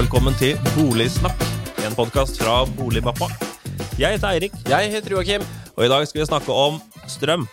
velkommen 0.00 0.32
til 0.40 0.56
Boligsnakk, 0.72 1.42
en 1.84 1.92
podkast 1.92 2.38
fra 2.40 2.62
Boligmappa. 2.78 3.26
Jeg 4.00 4.14
heter 4.16 4.30
Eirik, 4.30 4.54
Jeg 4.68 4.92
heter 4.94 5.12
Joakim. 5.12 5.42
og 5.76 5.84
i 5.84 5.88
dag 5.92 6.06
skal 6.08 6.22
vi 6.22 6.26
snakke 6.26 6.52
om 6.52 6.78
strøm. 7.10 7.44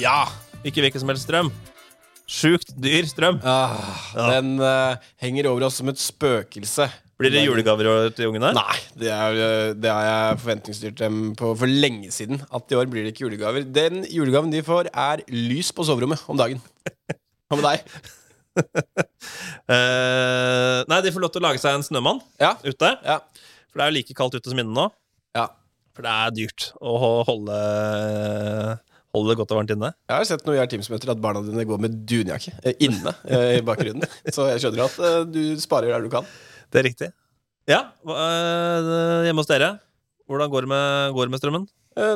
Ja! 0.00 0.24
Ikke 0.64 0.80
hvilken 0.80 1.02
som 1.02 1.10
helst 1.12 1.26
strøm. 1.26 1.50
Sjukt 2.30 2.72
dyr 2.80 3.04
strøm. 3.10 3.40
Ah, 3.44 3.76
Ja. 4.14 4.40
Den 4.40 4.60
eh, 4.60 4.96
henger 5.20 5.50
over 5.50 5.66
oss 5.66 5.76
som 5.76 5.88
et 5.92 6.00
spøkelse. 6.00 6.88
Blir 7.20 7.34
det 7.34 7.44
julegaver 7.44 7.84
i 7.84 7.90
år 7.92 8.14
til 8.16 8.30
ungene? 8.30 8.54
Nei, 8.56 8.78
det, 8.96 9.10
er, 9.12 9.74
det 9.76 9.90
har 9.92 10.04
jeg 10.06 10.38
forventningsstyrt 10.40 10.96
dem 11.02 11.34
på 11.36 11.52
for 11.52 11.66
lenge 11.68 12.08
siden. 12.14 12.40
At 12.48 12.70
i 12.70 12.78
år 12.80 12.88
blir 12.88 13.04
det 13.04 13.12
ikke 13.12 13.26
julegaver. 13.26 13.66
Den 13.66 14.06
julegaven 14.08 14.52
de 14.54 14.62
får, 14.64 14.88
er 14.94 15.20
lys 15.28 15.68
på 15.72 15.84
soverommet 15.84 16.24
om 16.32 16.40
dagen. 16.40 16.62
Hva 17.50 17.60
med 17.60 17.66
deg? 17.66 17.84
Eh, 19.70 20.78
nei, 20.90 20.96
de 21.04 21.10
får 21.14 21.22
lov 21.22 21.30
til 21.30 21.42
å 21.42 21.46
lage 21.46 21.60
seg 21.62 21.76
en 21.76 21.84
snømann 21.86 22.18
Ja. 22.40 22.54
ute. 22.64 22.88
Ja. 23.06 23.20
For 23.70 23.78
det 23.78 23.84
er 23.84 23.90
jo 23.92 23.96
like 24.00 24.14
kaldt 24.18 24.34
ute 24.34 24.50
som 24.50 24.58
inne 24.58 24.74
nå. 24.74 24.88
ja. 25.38 25.46
For 25.94 26.02
det 26.06 26.10
er 26.10 26.30
dyrt 26.34 26.64
å 26.80 26.92
holde, 27.28 27.56
holde 29.14 29.32
det 29.32 29.36
godt 29.40 29.52
og 29.52 29.58
varmt 29.60 29.72
inne. 29.74 29.90
Jeg 30.08 30.16
har 30.16 30.26
sett 30.28 30.44
noe 30.46 30.56
i 30.58 30.66
Teams-møter 30.70 31.10
at 31.12 31.20
barna 31.22 31.42
dine 31.44 31.64
går 31.68 31.80
med 31.82 31.96
dunjakke 32.08 32.52
eh, 32.62 32.76
inne 32.86 33.12
eh, 33.26 33.58
i 33.58 33.64
bakgrunnen. 33.66 34.06
Så 34.34 34.46
jeg 34.52 34.62
skjønner 34.64 34.86
at 34.86 35.30
du 35.34 35.40
sparer 35.60 35.92
der 35.92 36.06
du 36.06 36.10
kan. 36.12 36.26
Det 36.70 36.80
er 36.82 36.86
riktig. 36.88 37.10
Ja, 37.70 37.82
eh, 38.06 39.26
hjemme 39.28 39.42
hos 39.44 39.50
dere, 39.50 39.74
hvordan 40.30 40.50
går 40.54 40.66
det 40.66 40.72
med, 40.72 41.12
går 41.18 41.28
det 41.28 41.34
med 41.36 41.42
strømmen? 41.42 41.68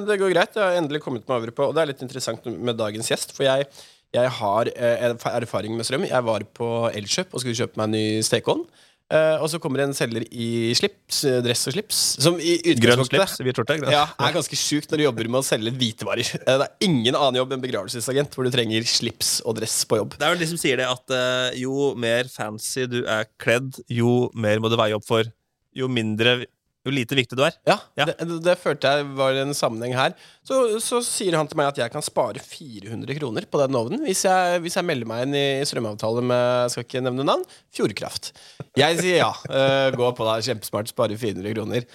Det 0.08 0.16
går 0.22 0.30
greit. 0.32 0.54
Jeg 0.54 0.62
har 0.64 0.78
endelig 0.78 1.00
kommet 1.02 1.24
meg 1.28 1.34
over 1.34 1.50
på 1.52 1.64
Og 1.66 1.72
det 1.74 1.82
er 1.82 1.88
litt 1.90 2.02
interessant 2.06 2.44
med 2.46 2.78
dagens 2.78 3.08
gjest, 3.10 3.34
for 3.36 3.42
jeg, 3.44 3.66
jeg 4.14 4.30
har 4.38 4.70
eh, 4.72 5.04
erfaring 5.34 5.76
med 5.76 5.86
strøm. 5.86 6.06
Jeg 6.08 6.26
var 6.26 6.46
på 6.56 6.70
Elkjøp 6.94 7.34
og 7.34 7.42
skulle 7.42 7.58
kjøpe 7.58 7.80
meg 7.80 7.90
en 7.90 7.96
ny 7.98 8.06
stekeovn. 8.26 8.66
Uh, 9.12 9.36
og 9.44 9.50
så 9.52 9.58
kommer 9.60 9.82
en 9.84 9.92
selger 9.92 10.24
i 10.32 10.72
slips, 10.74 11.18
eh, 11.28 11.42
dress 11.44 11.66
og 11.68 11.74
slips, 11.74 11.98
som 12.24 12.38
i 12.40 12.54
Grønn 12.64 12.96
utgangspunktet 12.96 13.34
slips, 13.34 13.42
hvit 13.44 13.58
skjorte. 13.60 13.76
ja, 13.92 14.06
er 14.16 14.32
ganske 14.32 14.56
sjukt 14.56 14.88
når 14.90 15.02
du 15.02 15.04
jobber 15.04 15.28
med 15.28 15.42
å 15.42 15.44
selge 15.44 15.74
hvitevarer. 15.76 16.30
Uh, 16.40 16.54
Det 16.62 16.64
er 16.64 16.88
ingen 16.88 17.12
annen 17.12 17.36
jobb 17.42 17.52
enn 17.52 17.62
begravelsesagent 17.66 18.32
hvor 18.32 18.48
du 18.48 18.50
trenger 18.54 18.88
slips 18.88 19.36
og 19.44 19.58
dress 19.60 19.76
på 19.90 20.00
jobb. 20.00 20.16
Det 20.16 20.24
er 20.24 20.32
vel 20.32 20.40
de 20.40 20.48
som 20.54 20.62
sier 20.62 20.80
det 20.80 20.88
at 20.88 21.14
uh, 21.14 21.52
jo 21.60 21.92
mer 22.00 22.32
fancy 22.32 22.88
du 22.88 23.02
er 23.04 23.28
kledd, 23.36 23.76
jo 23.92 24.30
mer 24.32 24.64
må 24.64 24.72
du 24.72 24.78
veie 24.80 24.96
opp 24.96 25.04
for. 25.04 25.28
Jo 25.76 25.90
mindre 25.92 26.38
Jo 26.84 26.92
lite 26.92 27.16
viktig 27.16 27.36
du 27.38 27.42
er. 27.46 27.54
Ja, 27.66 27.78
Ja. 27.96 28.04
Det, 28.10 28.26
det 28.44 28.54
følte 28.60 28.90
jeg 28.92 29.06
var 29.16 29.32
en 29.40 29.54
sammenheng 29.56 29.94
her. 29.96 30.12
Så, 30.44 30.58
så 30.84 30.98
sier 31.06 31.36
han 31.38 31.48
til 31.48 31.56
meg 31.56 31.70
at 31.72 31.78
jeg 31.80 31.92
kan 31.94 32.04
spare 32.04 32.42
400 32.44 33.16
kroner 33.18 33.46
på 33.48 33.60
den 33.62 33.78
ovnen 33.78 34.04
hvis 34.04 34.24
jeg, 34.28 34.60
hvis 34.64 34.76
jeg 34.76 34.84
melder 34.84 35.08
meg 35.08 35.22
inn 35.24 35.34
i 35.38 35.44
strømavtale 35.64 36.20
med 36.24 36.42
jeg 36.66 36.74
skal 36.74 36.84
ikke 36.88 37.04
nevne 37.06 37.24
navn, 37.24 37.44
Fjordkraft. 37.72 38.34
Jeg 38.76 38.98
sier 39.00 39.22
ja. 39.22 39.30
Uh, 39.48 39.88
gå 40.00 40.10
på 40.18 40.26
deg, 40.28 40.44
kjempesmart, 40.50 40.92
spare 40.92 41.16
400 41.16 41.54
kroner. 41.56 41.88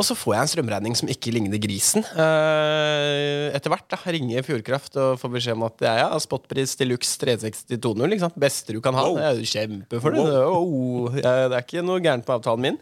Og 0.00 0.06
så 0.08 0.14
får 0.16 0.32
jeg 0.34 0.42
en 0.42 0.50
strømregning 0.54 0.94
som 0.96 1.10
ikke 1.12 1.30
ligner 1.36 1.60
grisen. 1.60 2.02
Uh, 2.16 3.52
etter 3.54 3.70
hvert 3.72 3.86
da, 3.92 3.98
ringer 4.14 4.42
Fjordkraft 4.46 4.96
og 4.98 5.18
får 5.20 5.32
beskjed 5.36 5.58
om 5.58 5.66
at 5.68 5.76
det 5.82 5.88
er 5.90 6.00
ja, 6.00 6.10
spotpris 6.24 6.74
til 6.80 6.90
Lux 6.94 7.14
362.0. 7.20 8.02
Liksom. 8.14 8.34
Beste 8.40 8.74
du 8.76 8.80
kan 8.84 8.96
ha. 8.98 9.04
Wow. 9.06 9.18
Det 9.20 9.26
er 9.28 9.38
jo 9.38 9.50
kjempefornøyd. 9.52 10.34
Wow. 10.48 11.16
Jeg- 11.20 11.50
Det 11.52 11.58
er 11.58 11.66
ikke 11.66 11.84
noe 11.86 12.00
gærent 12.02 12.26
med 12.26 12.36
avtalen 12.38 12.66
min. 12.70 12.80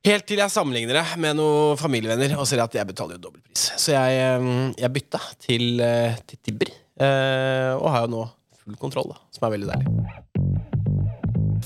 Helt 0.00 0.24
til 0.24 0.40
jeg 0.40 0.48
sammenligner 0.48 0.96
det 0.96 1.18
med 1.20 1.36
noen 1.36 1.76
familievenner 1.76 2.32
og 2.40 2.46
ser 2.48 2.62
at 2.64 2.72
jeg 2.72 2.88
betaler 2.88 3.18
jo 3.18 3.26
dobbeltpris. 3.26 3.66
Så 3.76 3.92
jeg, 3.92 4.14
eh, 4.16 4.72
jeg 4.80 4.92
bytta 4.94 5.18
til, 5.44 5.80
eh, 5.84 6.16
til 6.24 6.38
Tibber, 6.40 6.70
eh, 6.96 7.76
og 7.76 7.90
har 7.92 8.06
jo 8.06 8.12
nå 8.14 8.22
full 8.62 8.76
kontroll, 8.80 9.12
da, 9.12 9.18
som 9.30 9.44
er 9.44 9.52
veldig 9.58 9.68
deilig. 9.68 9.88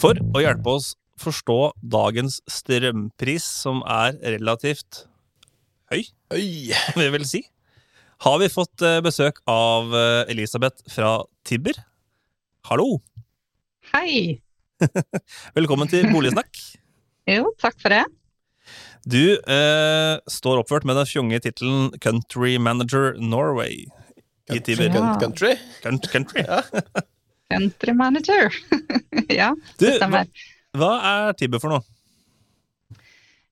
For 0.02 0.18
å 0.34 0.42
hjelpe 0.42 0.66
oss 0.66 0.96
forstå 1.22 1.78
dagens 1.78 2.40
strømpris, 2.50 3.46
som 3.62 3.84
er 3.86 4.18
relativt 4.18 5.06
høy, 5.94 6.02
høy, 6.34 6.74
vil 6.96 7.06
jeg 7.06 7.14
vel 7.14 7.28
si, 7.30 7.44
har 8.26 8.38
vi 8.42 8.50
fått 8.50 8.82
besøk 9.04 9.38
av 9.46 9.94
Elisabeth 10.26 10.82
fra 10.90 11.22
Tibber. 11.46 11.78
Hallo! 12.66 12.98
Hei. 13.94 14.42
Velkommen 15.54 15.86
til 15.86 16.10
Boligsnakk. 16.10 16.58
Jo, 17.30 17.54
takk 17.62 17.78
for 17.78 17.94
det. 17.94 18.02
Du 19.04 19.36
eh, 19.36 20.14
står 20.32 20.62
oppført 20.62 20.86
med 20.88 20.96
den 20.96 21.08
fjonge 21.08 21.40
tittelen 21.44 21.90
Country 22.00 22.56
Manager 22.58 23.12
Norway 23.20 23.84
i 24.52 24.60
Tibber. 24.64 24.88
Ja. 24.92 25.14
Country. 25.20 25.54
Country. 25.82 26.12
Country. 26.12 26.44
Country 27.52 27.92
manager. 27.92 28.48
ja, 29.28 29.50
Du, 29.78 29.84
det 29.84 29.98
hva, 29.98 29.98
stemmer. 30.00 30.46
hva 30.80 30.92
er 31.10 31.36
Tibber 31.38 31.60
for 31.62 31.74
noe? 31.76 31.84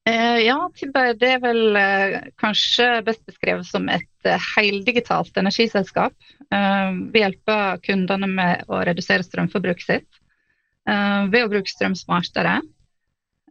Eh, 0.09 0.41
ja, 0.43 0.57
Tibber 0.75 1.13
det 1.15 1.29
er 1.37 1.43
vel 1.45 1.77
eh, 1.79 2.17
kanskje 2.41 2.89
best 3.07 3.23
beskrevet 3.29 3.69
som 3.69 3.87
et 3.93 4.27
eh, 4.27 4.49
heldigitalt 4.57 5.37
energiselskap. 5.39 6.17
Eh, 6.51 6.89
vi 7.15 7.23
hjelper 7.23 7.79
kundene 7.85 8.27
med 8.33 8.65
å 8.73 8.81
redusere 8.89 9.23
strømforbruket 9.27 9.87
sitt 9.87 10.23
eh, 10.89 11.29
ved 11.31 11.45
å 11.45 11.53
bruke 11.53 11.71
strøm 11.71 11.95
smartere. 11.99 12.59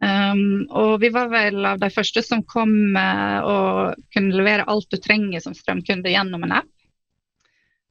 Um, 0.02 0.64
og 0.74 0.96
vi 1.02 1.12
var 1.14 1.28
vel 1.30 1.62
av 1.68 1.78
de 1.78 1.90
første 1.94 2.24
som 2.26 2.42
kom 2.42 2.72
uh, 2.98 3.38
og 3.46 4.06
kunne 4.14 4.34
levere 4.34 4.66
alt 4.66 4.88
du 4.90 4.98
trenger 4.98 5.44
som 5.44 5.54
strømkunde 5.54 6.10
gjennom 6.10 6.42
en 6.48 6.56
app. 6.58 6.72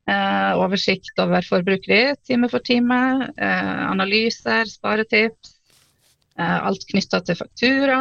Uh, 0.09 0.59
oversikt 0.59 1.15
over 1.23 1.45
forbruket 1.45 1.87
ditt 1.87 2.23
time 2.27 2.49
for 2.51 2.63
time, 2.67 3.31
uh, 3.39 3.83
analyser, 3.93 4.67
sparetips. 4.67 5.55
Eh, 6.39 6.59
alt 6.65 6.85
knytta 6.87 7.19
til 7.27 7.37
faktura 7.37 7.97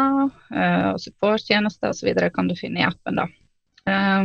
eh, 0.54 0.88
og 0.92 1.00
supporttjenester 1.02 1.90
osv. 1.90 2.12
kan 2.32 2.48
du 2.48 2.54
finne 2.58 2.80
i 2.80 2.86
appen. 2.86 3.18
da. 3.18 3.26
Eh, 3.90 4.22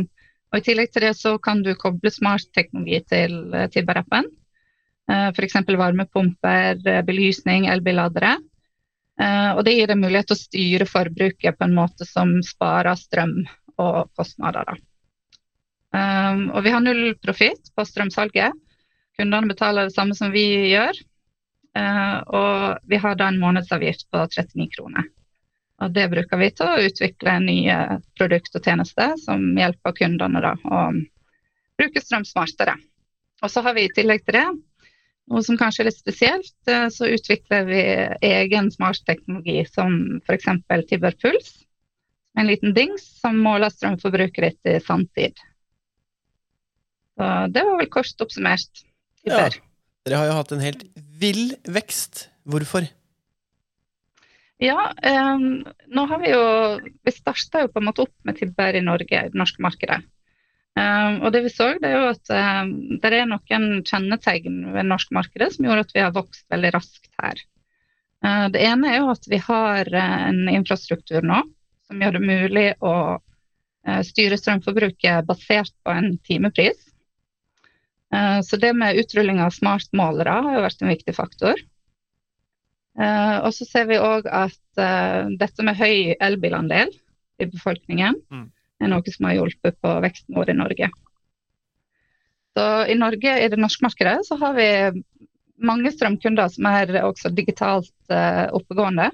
og 0.52 0.60
I 0.60 0.64
tillegg 0.64 0.92
til 0.94 1.08
det 1.08 1.14
så 1.18 1.34
kan 1.42 1.62
du 1.66 1.74
koble 1.76 2.12
smartteknologi 2.14 3.00
til 3.10 3.34
Tibber-appen. 3.74 4.28
Uh, 5.06 5.28
F.eks. 5.30 5.58
varmepumper, 5.78 6.80
eh, 6.82 7.02
belysning, 7.06 7.68
elbilladere. 7.70 8.32
Eh, 9.20 9.50
og 9.56 9.64
det 9.64 9.76
gir 9.76 9.88
deg 9.88 10.00
mulighet 10.00 10.28
til 10.30 10.36
å 10.36 10.42
styre 10.42 10.88
forbruket 10.88 11.56
på 11.56 11.66
en 11.66 11.76
måte 11.76 12.08
som 12.08 12.36
sparer 12.44 12.98
strøm 13.00 13.38
og 13.80 14.12
kostnader. 14.16 14.76
Um, 15.96 16.50
og 16.52 16.64
vi 16.66 16.72
har 16.74 16.82
null 16.84 17.14
profitt 17.22 17.70
på 17.72 17.84
strømsalget. 17.88 18.56
Kundene 19.16 19.48
betaler 19.48 19.88
det 19.88 19.94
samme 19.96 20.16
som 20.18 20.32
vi 20.34 20.44
gjør. 20.74 20.98
Eh, 21.76 22.18
og 22.36 22.88
vi 22.88 23.00
har 23.00 23.16
da 23.16 23.30
en 23.30 23.40
månedsavgift 23.40 24.08
på 24.12 24.24
39 24.24 24.68
kroner. 24.76 25.08
Og 25.84 25.92
det 25.92 26.06
bruker 26.12 26.40
vi 26.40 26.50
til 26.56 26.70
å 26.70 26.84
utvikle 26.88 27.36
nye 27.44 27.76
produkter 28.16 28.60
og 28.60 28.68
tjenester 28.68 29.16
som 29.20 29.42
hjelper 29.58 29.96
kundene 29.98 30.40
da, 30.40 30.54
å 30.56 30.86
bruke 31.76 32.00
strøm 32.00 32.24
smartere. 32.24 32.78
Og 33.44 33.52
så 33.52 33.60
har 33.64 33.76
vi 33.76 33.84
i 33.84 33.92
tillegg 33.92 34.24
til 34.24 34.38
det, 34.38 34.46
noe 35.30 35.42
som 35.42 35.58
kanskje 35.58 35.82
er 35.82 35.88
litt 35.90 35.98
spesielt, 35.98 36.56
eh, 36.70 36.88
så 36.92 37.10
utvikler 37.10 37.66
vi 37.68 37.82
egen 38.28 38.70
smartteknologi 38.74 39.62
som 39.70 40.20
f.eks. 40.24 40.48
Tibber 40.90 41.16
Puls. 41.22 41.52
En 42.36 42.48
liten 42.50 42.74
dings 42.76 43.04
som 43.22 43.38
måler 43.40 43.72
strømforbruket 43.72 44.44
ditt 44.44 44.70
i 44.74 44.80
sanntid. 44.84 45.38
Så 47.16 47.30
det 47.48 47.64
var 47.64 47.80
vel 47.80 47.88
kort 47.90 48.22
oppsummert. 48.22 48.84
Ja. 49.26 49.48
Dere 50.06 50.20
har 50.20 50.28
jo 50.28 50.36
hatt 50.36 50.52
en 50.54 50.62
helt 50.62 50.84
vill 51.18 51.56
vekst. 51.64 52.28
Hvorfor? 52.46 52.86
Ja, 54.62 54.92
um, 55.34 55.64
nå 55.92 56.04
har 56.08 56.20
vi 56.22 56.30
jo 56.30 56.44
Vi 57.04 57.12
starta 57.12 57.64
jo 57.64 57.72
på 57.72 57.82
en 57.82 57.88
måte 57.90 58.06
opp 58.06 58.14
med 58.24 58.38
Tibber 58.38 58.76
i 58.76 58.84
Norge, 58.84 59.18
i 59.18 59.32
det 59.32 59.36
norske 59.36 59.60
markedet. 59.64 59.98
Ehm, 60.76 61.20
og 61.24 61.32
det 61.32 61.42
vi 61.46 61.52
så, 61.52 61.70
det 61.80 61.88
er 61.88 61.96
jo 61.96 62.08
at 62.12 62.32
um, 62.36 62.72
det 63.00 63.12
er 63.12 63.28
noen 63.30 63.82
kjennetegn 63.86 64.58
ved 64.68 64.82
det 64.82 64.88
norske 64.90 65.16
markedet 65.16 65.54
som 65.54 65.68
gjorde 65.68 65.86
at 65.86 65.94
vi 65.96 66.02
har 66.04 66.16
vokst 66.16 66.44
veldig 66.52 66.72
raskt 66.74 67.12
her. 67.22 67.40
Eh, 68.24 68.46
det 68.52 68.64
ene 68.66 68.90
er 68.90 69.00
jo 69.00 69.12
at 69.14 69.28
vi 69.30 69.40
har 69.40 69.88
eh, 69.88 70.18
en 70.30 70.42
infrastruktur 70.52 71.24
nå 71.24 71.42
som 71.86 72.02
gjør 72.02 72.18
det 72.18 72.24
mulig 72.26 72.66
å 72.84 72.96
eh, 73.16 74.02
styre 74.04 74.36
strømforbruket 74.40 75.28
basert 75.28 75.72
på 75.86 75.94
en 75.94 76.16
timepris. 76.26 76.82
Så 78.46 78.56
det 78.62 78.70
med 78.78 78.96
utrulling 79.00 79.40
av 79.42 79.50
smartmålere 79.52 80.30
har 80.46 80.62
vært 80.62 80.80
en 80.80 80.92
viktig 80.92 81.12
faktor. 81.12 81.58
Og 82.96 83.48
så 83.52 83.66
ser 83.66 83.88
vi 83.90 83.98
òg 84.00 84.28
at 84.30 84.80
eh, 84.80 85.26
dette 85.36 85.66
med 85.66 85.76
høy 85.76 86.14
elbilandel 86.14 86.94
i 87.42 87.48
befolkningen 87.50 88.14
Mm. 88.30 88.46
Er 88.82 88.92
noe 88.92 89.12
som 89.12 89.28
har 89.28 89.38
hjulpet 89.38 89.78
på 89.82 89.92
veksten 90.04 90.36
vår 90.36 90.52
i 90.52 90.56
Norge. 90.58 90.88
Så 92.56 92.64
I 92.92 92.96
Norge, 92.96 93.36
i 93.44 93.48
det 93.52 93.60
norske 93.60 93.84
markedet, 93.84 94.22
så 94.28 94.38
har 94.40 94.56
vi 94.56 94.68
mange 95.60 95.92
strømkunder 95.92 96.48
som 96.52 96.68
er 96.70 96.92
også 97.04 97.32
digitalt 97.36 97.92
uh, 98.12 98.48
oppegående. 98.56 99.10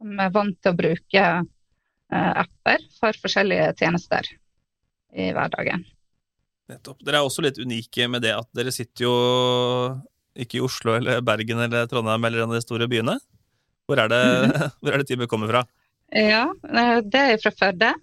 Som 0.00 0.20
er 0.22 0.34
vant 0.34 0.58
til 0.58 0.72
å 0.72 0.78
bruke 0.78 1.24
uh, 1.40 2.32
apper 2.42 2.86
for 2.98 3.18
forskjellige 3.22 3.72
tjenester 3.78 4.26
i 5.14 5.30
hverdagen. 5.34 5.84
Nettopp. 6.70 7.00
Dere 7.02 7.20
er 7.20 7.26
også 7.26 7.42
litt 7.44 7.58
unike 7.58 8.06
med 8.10 8.22
det 8.26 8.34
at 8.36 8.48
dere 8.54 8.72
sitter 8.74 9.06
jo 9.06 9.14
ikke 10.40 10.60
i 10.60 10.64
Oslo 10.64 10.94
eller 10.96 11.22
Bergen 11.26 11.62
eller 11.64 11.88
Trondheim 11.90 12.26
eller 12.26 12.44
en 12.44 12.52
av 12.52 12.58
de 12.58 12.64
store 12.64 12.86
byene. 12.90 13.16
Hvor 13.90 13.98
er 14.02 14.10
det, 14.12 14.22
hvor 14.80 14.94
er 14.94 15.02
det 15.02 15.08
teamet 15.10 15.30
kommer 15.30 15.50
fra? 15.50 15.64
Ja, 16.10 16.48
eh, 16.50 16.96
det 17.06 17.24
er 17.34 17.42
fra 17.42 17.54
Førde. 17.54 17.94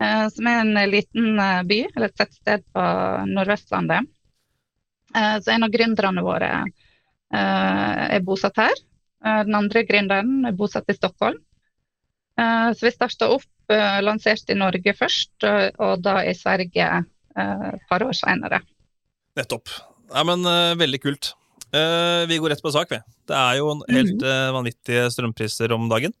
Eh, 0.00 0.28
Som 0.32 0.46
er 0.50 0.60
en 0.64 0.90
liten 0.90 1.38
eh, 1.38 1.62
by, 1.68 1.80
eller 1.96 2.08
et 2.10 2.16
tettsted 2.16 2.64
på 2.74 2.84
Nordvestlandet. 3.30 4.08
Eh, 5.14 5.36
Så 5.40 5.50
en 5.54 5.64
av 5.66 5.70
gründerne 5.74 6.22
våre 6.24 6.50
eh, 7.32 8.16
er 8.16 8.20
bosatt 8.26 8.56
her. 8.56 8.74
Eh, 9.24 9.42
Den 9.44 9.54
andre 9.54 9.84
gründeren 9.84 10.46
er 10.48 10.52
bosatt 10.56 10.88
i 10.90 10.94
Stockholm. 10.98 11.38
Eh, 12.38 12.72
Så 12.72 12.86
vi 12.86 12.90
starta 12.96 13.28
opp, 13.30 13.44
lansert 14.02 14.50
i 14.50 14.54
Norge 14.58 14.92
først, 14.98 15.44
og- 15.78 16.00
da 16.02 16.24
i 16.26 16.32
Sverige 16.34 16.86
eh, 17.36 17.68
et 17.74 17.84
par 17.88 18.00
år 18.02 18.12
senere. 18.18 18.58
Nettopp. 19.36 19.68
Ja, 20.12 20.24
men 20.24 20.44
eh, 20.44 20.74
Veldig 20.74 21.00
kult. 21.02 21.34
Eh, 21.72 22.26
vi 22.26 22.38
går 22.42 22.50
rett 22.50 22.62
på 22.62 22.72
sak, 22.74 22.90
vi. 22.90 22.98
Det 23.30 23.36
er 23.36 23.58
jo 23.60 23.68
helt 23.88 24.22
eh, 24.26 24.50
vanvittige 24.50 25.04
strømpriser 25.14 25.70
om 25.72 25.88
dagen. 25.88 26.12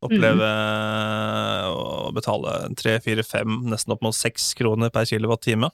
Oppleve 0.00 0.46
mm. 0.48 1.74
å 1.76 2.10
betale 2.16 2.54
tre, 2.80 2.96
fire, 3.04 3.24
fem, 3.26 3.58
nesten 3.68 3.92
opp 3.92 4.04
mot 4.04 4.16
seks 4.16 4.54
kroner 4.56 4.92
per 4.94 5.08
kilowattime. 5.08 5.68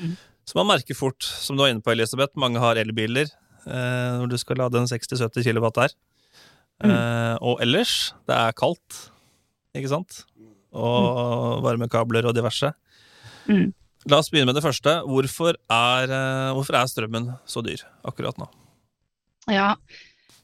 Mm. 0.00 0.14
Så 0.48 0.56
man 0.58 0.70
merker 0.70 0.96
fort, 0.96 1.22
som 1.22 1.56
du 1.56 1.62
var 1.62 1.72
inne 1.72 1.84
på, 1.84 1.92
Elisabeth, 1.92 2.38
mange 2.40 2.62
har 2.62 2.80
elbiler 2.80 3.28
eh, 3.28 4.14
når 4.18 4.32
du 4.32 4.38
skal 4.40 4.62
lade 4.64 4.80
en 4.80 4.88
60-70 4.90 5.44
kilowatt 5.46 5.78
der. 5.78 5.94
Eh, 6.82 7.36
og 7.44 7.60
ellers, 7.62 8.14
det 8.26 8.34
er 8.34 8.56
kaldt, 8.58 9.04
ikke 9.76 9.92
sant? 9.92 10.24
Og 10.72 11.60
varmekabler 11.62 12.26
og 12.26 12.34
diverse. 12.36 12.72
Mm. 13.46 13.70
La 14.10 14.18
oss 14.18 14.32
begynne 14.32 14.50
med 14.50 14.58
det 14.58 14.64
første. 14.64 14.96
Hvorfor 15.06 15.54
er, 15.70 16.10
eh, 16.10 16.54
hvorfor 16.56 16.80
er 16.80 16.90
strømmen 16.90 17.28
så 17.46 17.62
dyr 17.62 17.84
akkurat 18.08 18.40
nå? 18.40 18.48
Ja, 19.50 19.76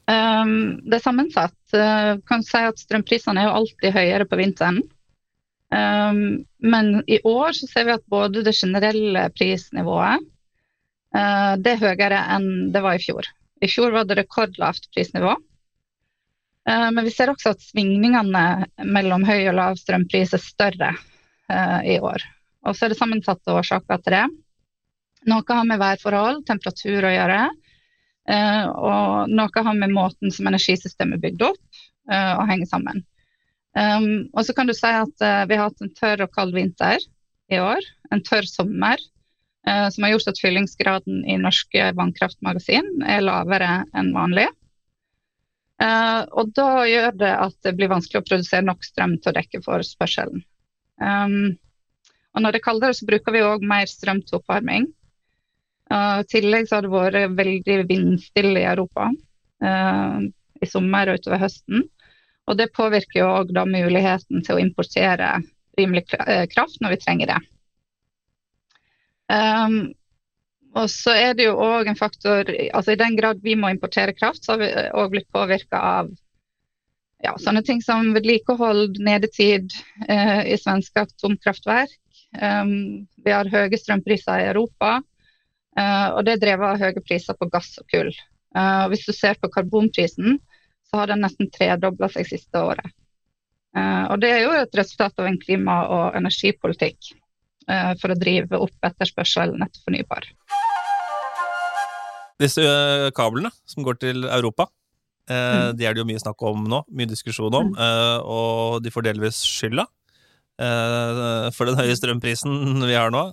det 0.09 0.95
er 0.95 1.03
sammensatt. 1.03 1.57
Uh, 1.69 2.17
kan 2.25 2.41
si 2.41 2.57
at 2.65 2.79
Strømprisene 2.81 3.43
er 3.43 3.49
jo 3.49 3.57
alltid 3.59 3.93
høyere 3.93 4.25
på 4.25 4.39
vinteren. 4.39 4.79
Ehm, 5.75 6.45
men 6.57 7.03
i 7.07 7.19
år 7.23 7.53
så 7.53 7.67
ser 7.69 7.85
vi 7.85 7.93
at 7.93 8.05
både 8.09 8.41
det 8.45 8.55
generelle 8.57 9.27
prisnivået 9.37 10.23
eh, 11.15 11.53
det 11.61 11.75
er 11.75 11.83
høyere 11.83 12.23
enn 12.37 12.71
det 12.73 12.81
var 12.81 12.97
i 12.97 13.03
fjor. 13.03 13.29
I 13.61 13.69
fjor 13.69 13.93
var 13.93 14.07
det 14.09 14.17
rekordlavt 14.17 14.89
prisnivå. 14.95 15.35
Eh, 16.69 16.89
men 16.95 17.05
vi 17.05 17.13
ser 17.13 17.29
også 17.33 17.53
at 17.53 17.63
svingningene 17.63 18.43
mellom 18.97 19.25
høy 19.27 19.43
og 19.51 19.57
lav 19.61 19.79
strømpris 19.79 20.33
er 20.37 20.43
større 20.43 20.93
eh, 21.51 21.79
i 21.95 21.99
år. 22.01 22.25
Og 22.65 22.75
så 22.75 22.87
er 22.87 22.93
det 22.93 22.99
sammensatte 22.99 23.53
årsaker 23.53 24.01
til 24.01 24.17
det. 24.17 24.27
Noe 25.29 25.45
har 25.45 25.67
med 25.67 25.81
værforhold, 25.81 26.45
temperatur 26.47 27.05
å 27.05 27.13
gjøre. 27.13 27.41
Eh, 28.29 28.65
og 28.67 29.31
noe 29.31 29.63
har 29.65 29.77
med 29.77 29.93
måten 29.95 30.33
som 30.33 30.49
energisystemet 30.49 31.17
er 31.17 31.23
bygd 31.23 31.45
opp 31.47 31.79
eh, 32.11 32.33
og 32.35 32.45
henger 32.49 32.69
sammen. 32.69 33.05
Um, 33.77 34.27
og 34.33 34.43
så 34.47 34.55
kan 34.57 34.67
du 34.67 34.73
si 34.73 34.89
at 34.89 35.23
eh, 35.23 35.45
vi 35.47 35.57
har 35.57 35.69
hatt 35.69 35.83
en 35.85 35.93
tørr 35.93 36.25
og 36.25 36.33
kald 36.33 36.55
vinter 36.57 37.01
i 37.53 37.59
år. 37.61 37.85
En 38.11 38.23
tørr 38.25 38.47
sommer. 38.49 38.97
eh, 39.67 39.89
som 39.89 40.03
har 40.03 40.13
gjort 40.15 40.31
at 40.31 40.39
fyllingsgraden 40.41 41.25
i 41.29 41.37
norske 41.37 41.91
vannkraftmagasin 41.97 43.03
er 43.05 43.21
lavere 43.21 43.83
enn 43.93 44.13
vanlig. 44.15 44.47
Uh, 45.79 46.25
og 46.35 46.51
da 46.57 46.83
gjør 46.89 47.13
det 47.15 47.31
at 47.31 47.55
det 47.63 47.75
blir 47.77 47.91
vanskelig 47.91 48.19
å 48.19 48.27
produsere 48.27 48.65
nok 48.67 48.83
strøm 48.83 49.13
til 49.19 49.31
å 49.31 49.35
dekke 49.37 49.61
forespørselen. 49.63 50.41
Um, 50.99 51.55
og 52.35 52.43
når 52.43 52.51
det 52.51 52.59
er 52.59 52.65
kaldere, 52.65 52.95
så 52.97 53.07
bruker 53.07 53.35
vi 53.35 53.45
òg 53.47 53.63
mer 53.67 53.87
strøm 53.87 54.19
til 54.25 54.39
oppvarming. 54.41 54.89
Uh, 55.89 56.21
I 56.21 56.27
tillegg 56.29 56.67
så 56.69 56.77
har 56.77 56.85
det 56.85 56.93
vært 56.93 57.37
veldig 57.37 57.85
vindstille 57.89 58.61
i 58.61 58.67
Europa 58.69 59.09
uh, 59.65 60.19
i 60.61 60.69
sommer 60.69 61.09
og 61.09 61.21
utover 61.21 61.41
høsten. 61.41 61.87
Og 62.49 62.57
det 62.57 62.71
påvirker 62.73 63.21
jo 63.21 63.29
òg 63.29 63.53
muligheten 63.69 64.43
til 64.45 64.57
å 64.57 64.61
importere 64.61 65.37
rimelig 65.77 66.07
eh, 66.17 66.45
kraft 66.49 66.81
når 66.81 66.95
vi 66.95 67.01
trenger 67.03 67.31
det. 67.33 67.39
Um, 69.29 69.77
og 70.77 70.89
så 70.89 71.13
er 71.13 71.35
det 71.37 71.45
jo 71.45 71.59
òg 71.61 71.89
en 71.89 71.97
faktor 71.97 72.49
altså 72.49 72.95
I 72.95 72.97
den 72.97 73.13
grad 73.17 73.43
vi 73.45 73.53
må 73.57 73.69
importere 73.69 74.15
kraft, 74.17 74.41
så 74.43 74.55
har 74.55 74.63
vi 74.63 74.69
òg 74.97 75.13
blitt 75.13 75.29
påvirka 75.33 75.81
av 75.99 76.09
ja, 77.21 77.33
sånne 77.37 77.61
ting 77.67 77.81
som 77.83 78.13
vedlikehold, 78.15 78.97
nedetid 79.03 79.73
eh, 80.07 80.45
i 80.53 80.57
svenske 80.57 81.03
atomkraftverk. 81.03 81.91
Um, 82.39 83.09
vi 83.25 83.33
har 83.33 83.49
høye 83.49 83.77
strømpriser 83.77 84.39
i 84.39 84.49
Europa, 84.53 84.99
eh, 85.01 85.08
og 86.15 86.25
det 86.25 86.35
er 86.35 86.41
drevet 86.43 86.73
av 86.73 86.81
høye 86.81 87.03
priser 87.05 87.37
på 87.39 87.47
gass 87.51 87.77
og 87.81 87.87
kull. 87.91 88.09
Eh, 88.55 88.79
og 88.85 88.93
hvis 88.93 89.05
du 89.05 89.13
ser 89.13 89.37
på 89.39 89.51
karbonprisen, 89.53 90.39
så 90.89 91.01
har 91.03 91.11
den 91.11 91.21
nesten 91.21 91.51
tredobla 91.53 92.09
seg 92.09 92.25
siste 92.29 92.61
året. 92.65 92.87
Eh, 93.77 94.05
og 94.09 94.17
det 94.23 94.31
er 94.33 94.41
jo 94.47 94.55
et 94.57 94.73
resultat 94.79 95.21
av 95.21 95.27
en 95.29 95.37
klima- 95.37 95.83
og 95.93 96.17
energipolitikk 96.17 97.11
eh, 97.69 97.93
for 98.01 98.09
å 98.09 98.17
drive 98.17 98.57
opp 98.57 98.89
etterspørselen 98.89 99.61
etter 99.61 99.85
fornybar. 99.85 100.25
Disse 102.39 102.63
kablene 103.17 103.51
som 103.67 103.83
går 103.85 103.99
til 103.99 104.25
Europa, 104.25 104.69
eh, 105.29 105.35
Mm. 105.69 105.77
de 105.77 105.85
er 105.85 105.93
det 105.93 106.01
jo 106.01 106.07
mye 106.09 106.21
snakk 106.23 106.41
om 106.41 106.63
nå, 106.65 106.83
mye 106.89 107.05
diskusjon 107.05 107.53
om, 107.53 107.75
eh, 107.77 108.19
og 108.23 108.81
de 108.81 108.89
får 108.89 109.03
delvis 109.03 109.43
skylda 109.45 109.85
eh, 110.57 111.51
for 111.51 111.65
den 111.69 111.77
høye 111.77 111.95
strømprisen 111.95 112.81
vi 112.81 112.95
har 112.97 113.11
nå. 113.11 113.27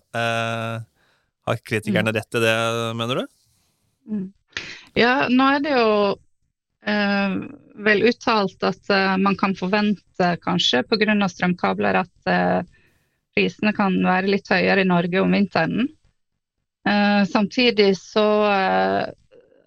Har 1.46 1.56
kritikerne 1.62 2.12
rett 2.12 2.34
i 2.34 2.42
det, 2.42 2.54
mener 2.98 3.22
du? 3.22 3.26
Ja, 4.98 5.26
nå 5.30 5.50
er 5.54 5.60
det 5.62 5.74
jo 5.76 5.90
eh, 6.86 7.36
vel 7.86 8.02
uttalt 8.08 8.64
at 8.66 8.90
eh, 8.90 9.16
man 9.22 9.36
kan 9.38 9.54
forvente, 9.58 10.32
kanskje 10.42 10.82
pga. 10.88 11.28
strømkabler, 11.28 12.00
at 12.02 12.30
eh, 12.32 12.62
prisene 13.36 13.74
kan 13.76 13.98
være 14.04 14.32
litt 14.32 14.50
høyere 14.50 14.82
i 14.82 14.88
Norge 14.88 15.22
om 15.22 15.36
vinteren. 15.36 15.86
Eh, 16.88 17.22
samtidig 17.30 17.92
så 17.98 18.26
eh, 18.50 19.04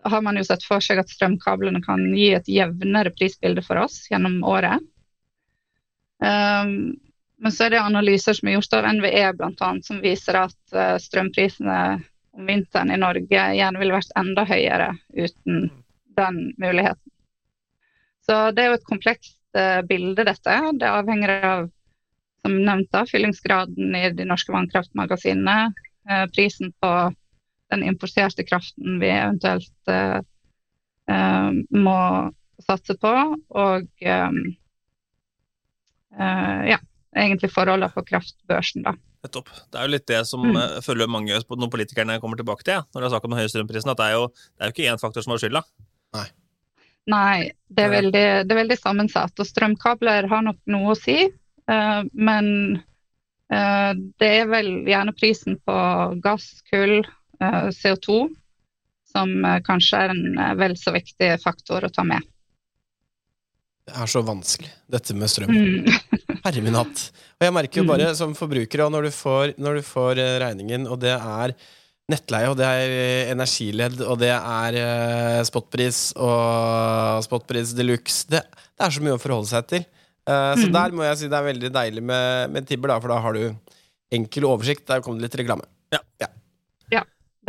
har 0.09 0.21
man 0.21 0.39
jo 0.39 0.43
sett 0.47 0.63
for 0.65 0.83
seg 0.83 1.01
at 1.01 1.11
strømkablene 1.11 1.83
kan 1.85 2.01
gi 2.15 2.31
et 2.35 2.47
jevnere 2.49 3.13
prisbilde 3.15 3.63
for 3.65 3.83
oss 3.83 4.01
gjennom 4.11 4.41
året. 4.47 4.83
Eh, 6.23 6.75
men 7.39 7.51
så 7.55 7.65
er 7.65 7.73
det 7.73 7.81
analyser 7.81 8.35
som 8.35 8.49
er 8.49 8.57
gjort 8.57 8.75
av 8.75 8.87
NVE 8.97 9.25
annet, 9.31 9.85
som 9.87 10.01
viser 10.03 10.37
at 10.41 10.75
eh, 10.75 10.95
strømprisene 10.99 11.77
om 12.35 12.49
vinteren 12.49 12.91
i 12.91 12.99
Norge 12.99 13.43
gjerne 13.55 13.79
ville 13.79 13.95
vært 13.95 14.15
enda 14.19 14.43
høyere 14.47 14.89
uten 15.15 15.69
den 16.19 16.39
muligheten. 16.59 17.13
Så 18.27 18.51
det 18.53 18.63
er 18.63 18.71
jo 18.71 18.79
et 18.79 18.89
komplekst 18.89 19.37
eh, 19.57 19.79
bilde, 19.87 20.25
dette. 20.27 20.57
Det 20.81 20.89
avhenger 20.89 21.33
av, 21.47 21.69
som 22.43 22.57
nevnt, 22.59 22.91
da, 22.93 23.05
fyllingsgraden 23.09 23.95
i 23.95 24.03
de 24.15 24.27
norske 24.27 24.53
vannkraftmagasinene, 24.53 25.71
eh, 26.09 26.25
prisen 26.35 26.75
på 26.83 26.93
den 27.69 27.85
importerte 27.87 28.43
kraften 28.43 28.97
vi 28.97 29.11
eventuelt 29.13 29.91
uh, 29.93 30.21
må 31.69 31.97
satse 32.65 32.95
på, 32.97 33.11
og 33.61 34.07
um, 34.09 34.39
uh, 36.17 36.61
ja, 36.65 36.79
egentlig 37.15 37.51
forholdene 37.53 37.91
på 37.93 38.03
kraftbørsen, 38.05 38.83
da. 38.85 38.93
Nettopp. 39.25 39.49
Det 39.71 39.79
er 39.79 39.87
jo 39.87 39.91
litt 39.91 40.07
det 40.07 40.19
som 40.27 40.43
Mm. 40.45 40.55
eh, 40.55 40.81
føler 40.81 41.09
mange 41.11 41.33
når 41.35 41.69
politikerne 41.73 42.19
kommer 42.21 42.37
tilbake 42.39 42.63
til, 42.63 42.73
ja, 42.79 42.83
når 42.93 43.01
det 43.01 43.05
er 43.07 43.13
snakk 43.15 43.25
om 43.25 43.31
den 43.31 43.39
høye 43.39 43.49
strømprisen, 43.51 43.91
at 43.91 43.97
det 43.97 44.05
er 44.05 44.13
jo, 44.15 44.27
det 44.29 44.61
er 44.61 44.69
jo 44.69 44.75
ikke 44.75 44.91
én 44.93 45.01
faktor 45.01 45.21
som 45.25 45.31
har 45.31 45.39
skylda. 45.43 45.63
Nei, 47.09 47.51
det 47.73 47.83
er, 47.87 47.89
veldig, 47.89 48.23
det 48.45 48.53
er 48.53 48.59
veldig 48.59 48.77
sammensatt. 48.77 49.33
Og 49.41 49.47
strømkabler 49.47 50.27
har 50.29 50.41
nok 50.45 50.59
noe 50.69 50.91
å 50.93 50.97
si. 50.99 51.15
eh, 51.67 52.03
men 52.13 52.83
eh, 53.49 53.93
det 54.19 54.29
er 54.41 54.45
vel 54.51 54.85
gjerne 54.85 55.15
prisen 55.17 55.57
på 55.65 55.75
gass, 56.21 56.61
kull, 56.69 56.99
eh, 57.41 57.69
CO2 57.73 58.29
som 59.09 59.31
kanskje 59.65 59.97
er 59.97 60.09
en 60.13 60.57
vel 60.59 60.75
så 60.77 60.91
viktig 60.93 61.41
faktor 61.41 61.81
å 61.81 61.89
ta 61.91 62.03
med. 62.05 62.21
Det 63.89 63.95
er 63.97 64.05
så 64.05 64.21
vanskelig, 64.21 64.69
dette 64.87 65.15
med 65.17 65.31
strøm. 65.33 65.49
Mm. 65.49 65.89
Herre 66.45 66.61
min 66.63 66.75
hatt. 66.77 67.03
Og 67.39 67.45
jeg 67.47 67.53
merker 67.55 67.81
jo 67.81 67.83
Mm. 67.83 67.91
bare 67.93 68.15
som 68.15 68.33
forbruker, 68.35 68.85
og 68.85 68.91
når 68.93 69.03
du 69.09 69.11
får, 69.15 69.53
når 69.57 69.75
du 69.79 69.81
får 69.87 70.17
eh, 70.19 70.39
regningen, 70.43 70.87
og 70.87 70.99
det 70.99 71.13
er 71.15 71.53
nettleie, 72.09 72.49
og 72.49 72.57
det 72.57 72.65
er 72.65 72.89
eh, 72.89 73.31
energiledd, 73.33 74.01
og 74.01 74.17
det 74.19 74.31
er 74.33 74.73
eh, 74.81 75.43
spotpris 75.45 76.13
og 76.17 77.23
spotpris 77.23 77.73
de 77.77 77.83
luxe 77.85 78.25
det, 78.29 78.41
det 78.49 78.85
er 78.87 78.89
så 78.95 79.01
mye 79.05 79.17
å 79.17 79.21
forholde 79.21 79.47
seg 79.51 79.67
til. 79.67 79.85
Eh, 80.29 80.53
så 80.57 80.67
Mm. 80.67 80.73
der 80.73 80.91
må 80.91 81.03
jeg 81.05 81.17
si 81.17 81.27
det 81.29 81.37
er 81.39 81.47
veldig 81.53 81.71
deilig 81.73 82.03
med, 82.03 82.49
med 82.51 82.67
Tibber, 82.67 82.87
da, 82.89 82.99
for 82.99 83.09
da 83.13 83.19
har 83.19 83.33
du 83.33 83.55
enkel 84.11 84.43
oversikt. 84.49 84.85
Der 84.89 85.01
kom 85.01 85.17
det 85.19 85.29
litt 85.29 85.39
reklame. 85.43 85.65
Ja, 85.93 85.99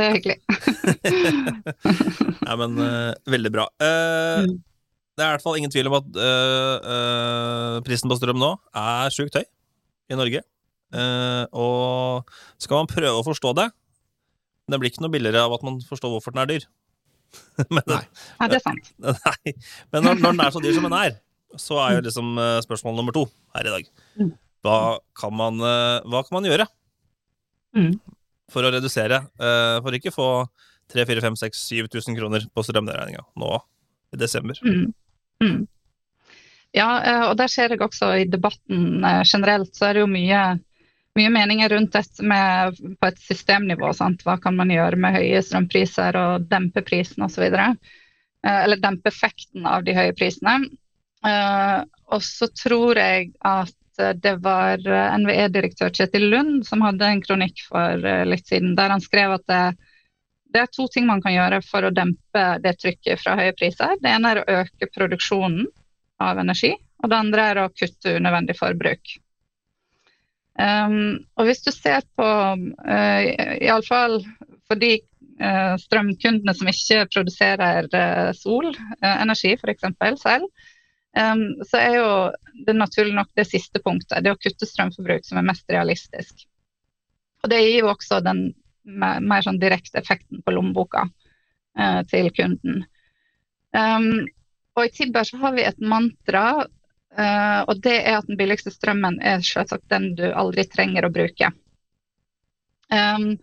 Det 0.00 0.06
er 0.06 0.14
hyggelig. 0.16 0.38
Ja, 2.47 2.54
men 2.56 2.78
uh, 2.80 3.12
veldig 3.28 3.50
bra. 3.52 3.66
Uh, 3.80 4.47
Mm. 4.47 4.54
Det 5.20 5.26
er 5.26 5.34
i 5.34 5.34
hvert 5.36 5.44
fall 5.44 5.58
ingen 5.60 5.72
tvil 5.72 5.90
om 5.90 5.98
at 5.98 6.06
eh, 6.16 6.76
eh, 6.94 7.74
prisen 7.84 8.08
på 8.08 8.16
strøm 8.16 8.38
nå 8.40 8.54
er 8.80 9.12
sjukt 9.12 9.36
høy 9.36 9.44
i 9.44 10.16
Norge. 10.18 10.40
Uh, 10.90 11.44
og 11.54 12.30
skal 12.58 12.80
man 12.80 12.88
prøve 12.90 13.12
å 13.14 13.22
forstå 13.22 13.52
det 13.54 13.68
Det 14.66 14.78
blir 14.82 14.90
ikke 14.90 15.04
noe 15.04 15.12
billigere 15.14 15.44
av 15.46 15.52
at 15.54 15.62
man 15.62 15.76
forstår 15.86 16.10
hvorfor 16.10 16.34
den 16.34 16.40
er 16.42 16.48
dyr. 16.50 16.64
Men, 17.76 17.84
Nei. 17.86 18.00
Ja, 18.40 18.48
det 18.50 18.58
er 18.58 18.64
sant. 18.64 18.88
nei. 19.28 19.52
Men 19.94 20.08
når, 20.08 20.18
når 20.24 20.34
den 20.34 20.42
er 20.48 20.54
så 20.56 20.62
dyr 20.64 20.74
som 20.74 20.88
den 20.88 20.96
er, 20.98 21.14
så 21.54 21.78
er 21.84 21.94
jo 21.94 22.02
liksom 22.08 22.32
spørsmål 22.66 22.96
nummer 22.98 23.14
to 23.14 23.22
her 23.54 23.68
i 23.70 23.74
dag. 23.76 23.86
Mm. 24.18 24.32
Hva 24.66 24.76
kan 25.20 25.36
man, 25.38 25.62
hva 25.62 26.24
kan 26.26 26.40
man 26.40 26.48
gjøre 26.50 26.66
Mm. 27.70 27.92
for 28.50 28.66
å 28.66 28.72
redusere? 28.74 29.20
eh, 29.38 29.76
For 29.84 29.94
ikke 29.94 30.10
få 30.10 30.24
3 30.90 31.04
4 31.06 31.22
5 31.22 31.36
6 31.38 31.60
7000 31.70 32.16
kroner 32.18 32.46
på 32.50 32.64
strømregninga 32.66 33.22
nå 33.38 33.50
i 34.10 34.18
desember. 34.18 34.58
Mm. 34.66 34.88
Mm. 35.42 35.61
Ja, 36.76 36.88
eh, 37.02 37.23
og 37.28 37.37
der 37.40 37.50
ser 37.50 37.73
jeg 37.73 37.82
også 37.82 38.12
i 38.20 38.26
debatten 38.30 39.04
eh, 39.04 39.23
generelt, 39.26 39.73
så 39.75 39.88
er 39.88 39.97
det 39.99 40.04
jo 40.04 40.11
mye, 40.11 40.42
mye 41.18 41.30
meninger 41.35 41.73
rundt 41.75 41.97
dette 41.97 42.23
med 42.26 42.78
på 43.00 43.11
et 43.11 43.23
systemnivå. 43.25 43.92
Sant? 43.97 44.23
Hva 44.26 44.37
kan 44.42 44.59
man 44.59 44.70
gjøre 44.70 45.00
med 45.00 45.16
høye 45.18 45.40
strømpriser 45.42 46.18
og 46.20 46.47
dempe 46.52 46.85
prisen 46.87 47.26
osv. 47.26 47.49
Eller 47.50 48.80
dempe 48.80 49.11
effekten 49.11 49.66
av 49.66 49.82
de 49.85 49.97
høye 49.97 50.14
prisene. 50.16 50.61
Eh, 51.26 51.80
Og 52.11 52.23
så 52.26 52.49
tror 52.56 52.99
jeg 52.99 53.30
at 53.47 54.02
eh, 54.02 54.14
det 54.18 54.37
var 54.44 54.82
eh, 54.82 55.16
NVE-direktør 55.23 55.92
Kjetil 55.94 56.26
Lund 56.32 56.64
som 56.66 56.82
hadde 56.85 57.06
en 57.06 57.23
kronikk 57.23 57.62
for 57.68 58.06
eh, 58.06 58.25
litt 58.26 58.50
siden, 58.50 58.75
der 58.78 58.90
han 58.94 59.04
skrev 59.04 59.37
at 59.37 59.47
det, 59.50 59.62
det 60.52 60.62
er 60.62 60.71
to 60.73 60.87
ting 60.90 61.07
man 61.07 61.23
kan 61.23 61.35
gjøre 61.35 61.61
for 61.66 61.87
å 61.87 61.95
dempe 61.95 62.45
det 62.64 62.76
trykket 62.80 63.23
fra 63.23 63.37
høye 63.38 63.54
priser. 63.59 63.97
Det 64.02 64.11
ene 64.11 64.33
er 64.33 64.40
å 64.42 64.61
øke 64.61 64.88
produksjonen 64.95 65.66
av 66.21 66.40
energi, 66.42 66.73
og 67.02 67.11
det 67.11 67.19
andre 67.19 67.50
er 67.52 67.61
å 67.62 67.71
kutte 67.73 68.16
unødvendig 68.19 68.57
forbruk. 68.59 69.14
Um, 70.61 71.23
og 71.38 71.47
hvis 71.49 71.62
du 71.64 71.71
ser 71.73 72.02
på 72.19 72.26
uh, 72.26 73.21
iallfall 73.62 74.19
for 74.69 74.80
de 74.80 74.99
uh, 75.40 75.76
strømkundene 75.80 76.52
som 76.57 76.69
ikke 76.69 77.07
produserer 77.14 77.88
uh, 77.95 78.28
solenergi 78.37 79.54
f.eks. 79.57 79.87
selv, 80.21 80.50
um, 81.16 81.47
så 81.64 81.80
er 81.80 81.97
jo 81.97 82.11
det 82.66 82.76
naturlig 82.76 83.16
nok 83.16 83.30
det 83.38 83.47
siste 83.49 83.80
punktet, 83.80 84.21
det 84.26 84.35
å 84.35 84.40
kutte 84.40 84.69
strømforbruk, 84.69 85.25
som 85.25 85.40
er 85.40 85.49
mest 85.49 85.64
realistisk. 85.73 86.45
Og 87.40 87.54
det 87.54 87.62
gir 87.62 87.87
jo 87.87 87.95
også 87.95 88.21
den 88.26 88.50
mer, 88.84 89.42
sånn 89.44 89.60
direkte 89.60 90.00
effekten 90.00 90.42
på 90.44 90.54
lommeboka 90.54 91.06
eh, 91.78 92.00
til 92.10 92.30
kunden. 92.37 92.84
Um, 93.76 94.26
og 94.78 94.87
i 94.87 94.92
Tibber 94.94 95.26
så 95.26 95.38
har 95.42 95.54
vi 95.54 95.66
et 95.66 95.80
mantra, 95.82 96.44
uh, 96.64 97.60
og 97.68 97.82
det 97.84 97.96
er 98.00 98.18
at 98.18 98.28
den 98.30 98.38
billigste 98.40 98.72
strømmen 98.75 99.20
er 99.22 99.44
selvsagt 99.46 99.90
den 99.92 100.12
du 100.18 100.26
aldri 100.30 100.64
trenger 100.70 101.06
å 101.06 101.12
bruke. 101.14 101.52
Um, 102.90 103.34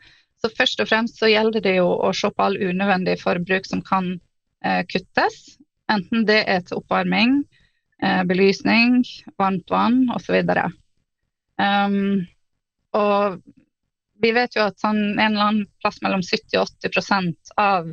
så 0.41 0.51
først 0.53 0.81
og 0.83 0.89
fremst 0.89 1.19
så 1.19 1.29
gjelder 1.31 1.63
det 1.63 1.77
jo 1.79 1.87
å 1.89 2.11
se 2.15 2.29
på 2.29 2.43
all 2.43 2.57
unødvendig 2.59 3.17
forbruk 3.21 3.67
som 3.69 3.83
kan 3.85 4.17
uh, 4.65 4.81
kuttes. 4.91 5.57
Enten 5.91 6.27
det 6.27 6.41
er 6.51 6.65
til 6.65 6.81
oppvarming, 6.81 7.39
uh, 8.03 8.23
belysning, 8.27 8.99
varmt 9.39 9.71
vann 9.71 10.05
osv. 10.15 10.41
Um, 11.57 12.27
og 12.97 13.39
vi 14.21 14.31
vet 14.35 14.55
jo 14.57 14.65
at 14.65 14.79
sånn 14.81 14.99
en 15.17 15.33
eller 15.33 15.45
annen 15.45 15.67
plass 15.81 16.01
mellom 16.03 16.23
70 16.25 16.59
og 16.61 16.71
80% 16.83 17.53
av 17.61 17.89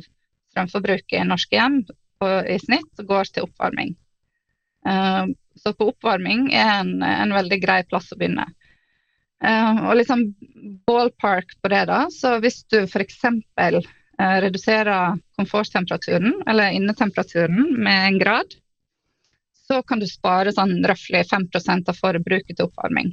strømforbruket 0.53 1.19
i 1.19 1.27
norske 1.27 1.57
hjem 1.57 1.83
i 2.49 2.57
snitt 2.61 3.03
går 3.05 3.29
til 3.29 3.45
oppvarming. 3.45 3.93
Uh, 4.87 5.27
så 5.59 5.73
på 5.73 5.89
oppvarming 5.91 6.47
er 6.53 6.79
en, 6.79 7.03
en 7.03 7.33
veldig 7.35 7.59
grei 7.61 7.81
plass 7.87 8.11
å 8.13 8.17
begynne. 8.19 8.47
Uh, 9.43 9.89
og 9.89 9.97
liksom 9.99 10.23
ballpark 10.87 11.53
på 11.61 11.71
det, 11.73 11.83
da. 11.91 12.05
Så 12.13 12.37
hvis 12.43 12.63
du 12.71 12.81
f.eks. 12.85 13.19
Uh, 13.25 14.37
reduserer 14.45 15.19
komforttemperaturen, 15.35 16.39
eller 16.47 16.77
innetemperaturen, 16.77 17.75
med 17.77 18.07
en 18.07 18.19
grad, 18.21 18.55
så 19.67 19.81
kan 19.83 19.99
du 19.99 20.07
spare 20.07 20.53
sånn 20.55 20.77
røftlig 20.87 21.25
5% 21.29 21.91
av 21.91 21.99
forbruket 21.99 22.55
til 22.55 22.69
oppvarming. 22.69 23.11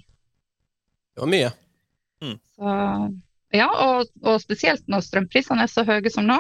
Det 1.12 1.24
var 1.24 1.32
mye. 1.32 1.50
Så, 2.56 2.74
ja, 3.56 3.68
og, 3.68 4.12
og 4.24 4.38
spesielt 4.42 4.86
når 4.90 5.04
strømprisene 5.06 5.66
er 5.66 5.70
så 5.70 5.84
høye 5.88 6.12
som 6.12 6.28
nå, 6.28 6.38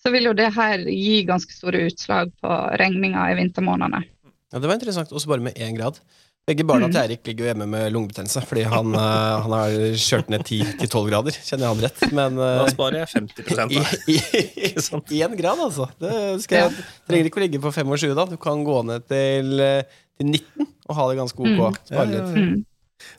så 0.00 0.12
vil 0.14 0.30
jo 0.30 0.36
det 0.36 0.48
her 0.56 0.82
gi 0.88 1.20
ganske 1.28 1.52
store 1.52 1.84
utslag 1.90 2.32
på 2.40 2.56
regninga 2.80 3.28
i 3.32 3.36
vintermånedene. 3.38 4.02
Ja, 4.50 4.58
Det 4.58 4.66
var 4.66 4.78
interessant, 4.78 5.12
også 5.12 5.30
bare 5.30 5.44
med 5.44 5.60
én 5.60 5.76
grad. 5.76 6.00
Begge 6.48 6.64
barna 6.66 6.88
Mm. 6.88 6.92
til 6.92 7.00
Eirik 7.02 7.26
ligger 7.28 7.44
jo 7.44 7.48
hjemme 7.52 7.66
med 7.68 7.92
lungebetennelse 7.92 8.40
fordi 8.48 8.62
han, 8.66 8.94
eh, 8.98 9.42
han 9.44 9.52
har 9.54 9.74
kjørt 9.94 10.30
ned 10.32 10.42
10-12 10.48 11.10
grader. 11.10 11.36
Kjenner 11.36 11.66
jeg 11.66 11.74
han 11.74 11.84
rett? 11.84 12.00
Men 12.16 12.40
Da 12.40 12.64
uh, 12.64 12.70
sparer 12.72 13.02
jeg 13.02 13.10
50 13.12 13.44
da. 13.60 15.20
Én 15.28 15.36
grad, 15.38 15.60
altså. 15.68 15.86
Det 16.00 16.40
skal 16.42 16.64
jeg, 16.64 16.86
trenger 17.06 17.30
ikke 17.30 17.42
å 17.42 17.44
ligge 17.44 17.62
på 17.62 17.72
25, 17.76 18.16
da. 18.18 18.24
Du 18.32 18.36
kan 18.40 18.64
gå 18.66 18.80
ned 18.88 19.06
til, 19.10 19.60
eh, 19.60 20.00
til 20.18 20.32
19 20.32 20.66
og 20.88 20.96
ha 20.96 21.08
det 21.10 21.20
ganske 21.20 21.44
ok. 21.44 21.60
Mm. 21.60 21.78
Spare 21.92 22.08
litt. 22.10 22.34
Mm. 22.34 22.56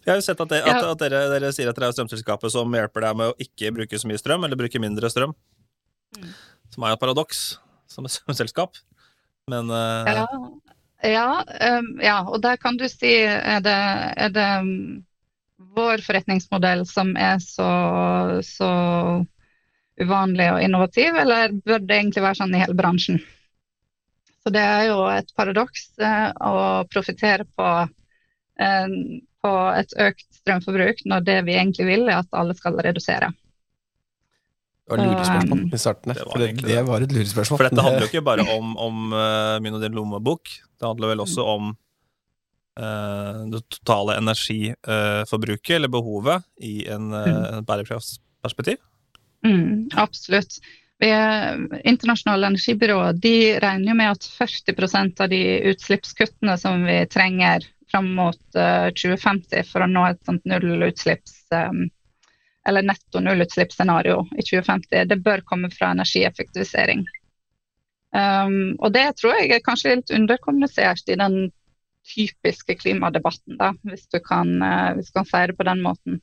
Jeg 0.03 0.11
har 0.11 0.19
jo 0.19 0.25
sett 0.25 0.43
at, 0.43 0.53
det, 0.53 0.61
at, 0.63 0.85
at 0.91 1.03
dere, 1.03 1.23
dere 1.33 1.51
sier 1.55 1.71
at 1.71 1.77
dere 1.77 1.91
er 1.91 1.97
strømselskapet 1.97 2.53
som 2.53 2.77
hjelper 2.77 3.07
deg 3.07 3.19
med 3.19 3.33
å 3.33 3.37
ikke 3.41 3.73
bruke 3.75 3.99
så 3.99 4.09
mye 4.09 4.21
strøm, 4.21 4.45
eller 4.47 4.59
bruke 4.59 4.81
mindre 4.81 5.09
strøm. 5.11 5.35
Mm. 6.17 6.31
Som 6.73 6.85
er 6.85 6.93
jo 6.93 6.99
et 6.99 7.03
paradoks 7.03 7.45
som 7.91 8.07
et 8.07 8.13
strømselskap. 8.17 8.79
Men 9.51 9.71
uh... 9.73 10.07
Ja, 10.07 10.27
ja, 11.01 11.29
um, 11.79 11.95
ja, 12.03 12.19
og 12.29 12.43
der 12.43 12.59
kan 12.61 12.77
du 12.77 12.85
si 12.89 13.15
er 13.25 13.63
det, 13.65 13.77
er 14.21 14.33
det 14.35 14.49
vår 15.75 16.03
forretningsmodell 16.05 16.83
som 16.89 17.15
er 17.17 17.39
så, 17.41 17.69
så 18.45 18.71
uvanlig 20.01 20.49
og 20.53 20.61
innovativ, 20.63 21.17
eller 21.23 21.53
bør 21.65 21.81
det 21.85 21.97
egentlig 21.97 22.25
være 22.25 22.39
sånn 22.41 22.53
i 22.55 22.61
hele 22.61 22.77
bransjen? 22.77 23.21
Så 24.41 24.53
det 24.53 24.61
er 24.61 24.87
jo 24.89 25.03
et 25.11 25.29
paradoks 25.37 25.91
eh, 26.01 26.29
å 26.41 26.83
profitere 26.89 27.45
på, 27.45 27.67
eh, 28.61 28.95
på 29.41 29.53
et 29.75 29.93
økt 29.99 30.27
strømforbruk 30.41 31.05
når 31.09 31.23
det 31.27 31.37
vi 31.47 31.57
egentlig 31.57 31.87
vil, 31.87 32.07
er 32.09 32.21
at 32.21 32.37
alle 32.37 32.55
skal 32.57 32.77
redusere. 32.81 33.31
Det 34.91 34.97
var 34.97 35.05
lurespørsmål 35.05 35.59
Um, 35.61 35.69
i 35.73 35.79
starten 35.79 36.11
der. 36.11 36.19
Det 36.19 36.25
var 36.27 36.37
det, 36.39 36.47
egentlig 36.47 36.67
det 36.67 36.75
det. 36.75 36.87
var 36.87 37.05
et 37.05 37.13
lurespørsmål. 37.15 37.57
For 37.57 37.69
dette 37.69 37.85
handler 37.85 38.03
jo 38.05 38.09
ikke 38.09 38.25
bare 38.27 38.45
om, 38.57 38.73
om 38.77 39.13
eh, 39.13 39.55
min 39.63 39.77
og 39.77 39.85
din 39.85 39.95
lommebok. 39.95 40.51
Det 40.51 40.87
handler 40.87 41.13
vel 41.13 41.23
også 41.23 41.45
om 41.47 41.71
uh, 42.81 43.39
det 43.53 43.61
totale 43.77 44.17
energiforbruket, 44.19 45.75
eller 45.77 45.91
behovet, 45.93 46.43
i 46.59 46.87
en 46.91 47.13
uh, 47.13 47.61
bærekraftsperspektiv. 47.67 48.81
Mm, 49.45 49.89
absolutt. 49.95 50.59
Internasjonale 51.01 52.51
energibyrået 52.51 53.21
de 53.23 53.57
regner 53.63 53.89
jo 53.89 53.95
med 53.97 54.11
at 54.11 54.27
40% 54.37 55.23
av 55.23 55.31
de 55.31 55.41
utslippskuttene 55.71 56.57
som 56.61 56.83
vi 56.85 56.99
trenger 57.09 57.65
fram 57.91 58.13
mot 58.15 58.57
eh, 58.57 58.89
2050 58.95 59.67
for 59.69 59.85
å 59.85 59.91
nå 59.91 60.07
et 60.09 60.21
sånt 60.27 60.47
nullutslipps 60.49 61.51
eller 62.67 62.85
netto 62.85 63.19
nullutslippsscenario 63.19 64.27
i 64.37 64.43
2050, 64.43 65.05
det 65.09 65.17
bør 65.25 65.41
komme 65.45 65.71
fra 65.73 65.91
energieffektivisering. 65.95 67.05
Um, 68.11 68.75
og 68.83 68.91
det 68.93 69.05
tror 69.19 69.37
jeg 69.39 69.53
er 69.55 69.63
kanskje 69.65 69.95
litt 69.95 70.13
underkommunisert 70.13 71.09
i 71.09 71.17
den 71.19 71.37
typiske 72.11 72.75
klimadebatten, 72.81 73.55
da, 73.59 73.71
hvis 73.87 74.07
du 74.11 74.19
kan, 74.23 74.57
uh, 74.61 74.91
hvis 74.97 75.13
kan 75.15 75.27
si 75.27 75.45
det 75.49 75.57
på 75.57 75.67
den 75.67 75.83
måten. 75.85 76.19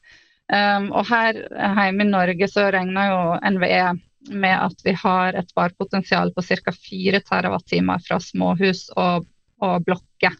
Um, 0.49 0.91
og 0.97 1.09
her 1.11 1.39
hjemme 1.39 2.07
i 2.07 2.13
Norge 2.13 2.49
så 2.51 2.69
regner 2.73 3.11
jo 3.11 3.23
NVE 3.57 3.83
med 4.29 4.55
at 4.59 4.85
vi 4.85 4.95
har 4.97 5.37
et 5.39 5.51
varepotensial 5.57 6.33
på 6.37 6.45
ca. 6.45 6.75
4 6.75 7.23
TWh 7.25 7.99
fra 8.05 8.21
småhus 8.21 8.89
og, 8.97 9.27
og 9.65 9.85
blokker. 9.87 10.37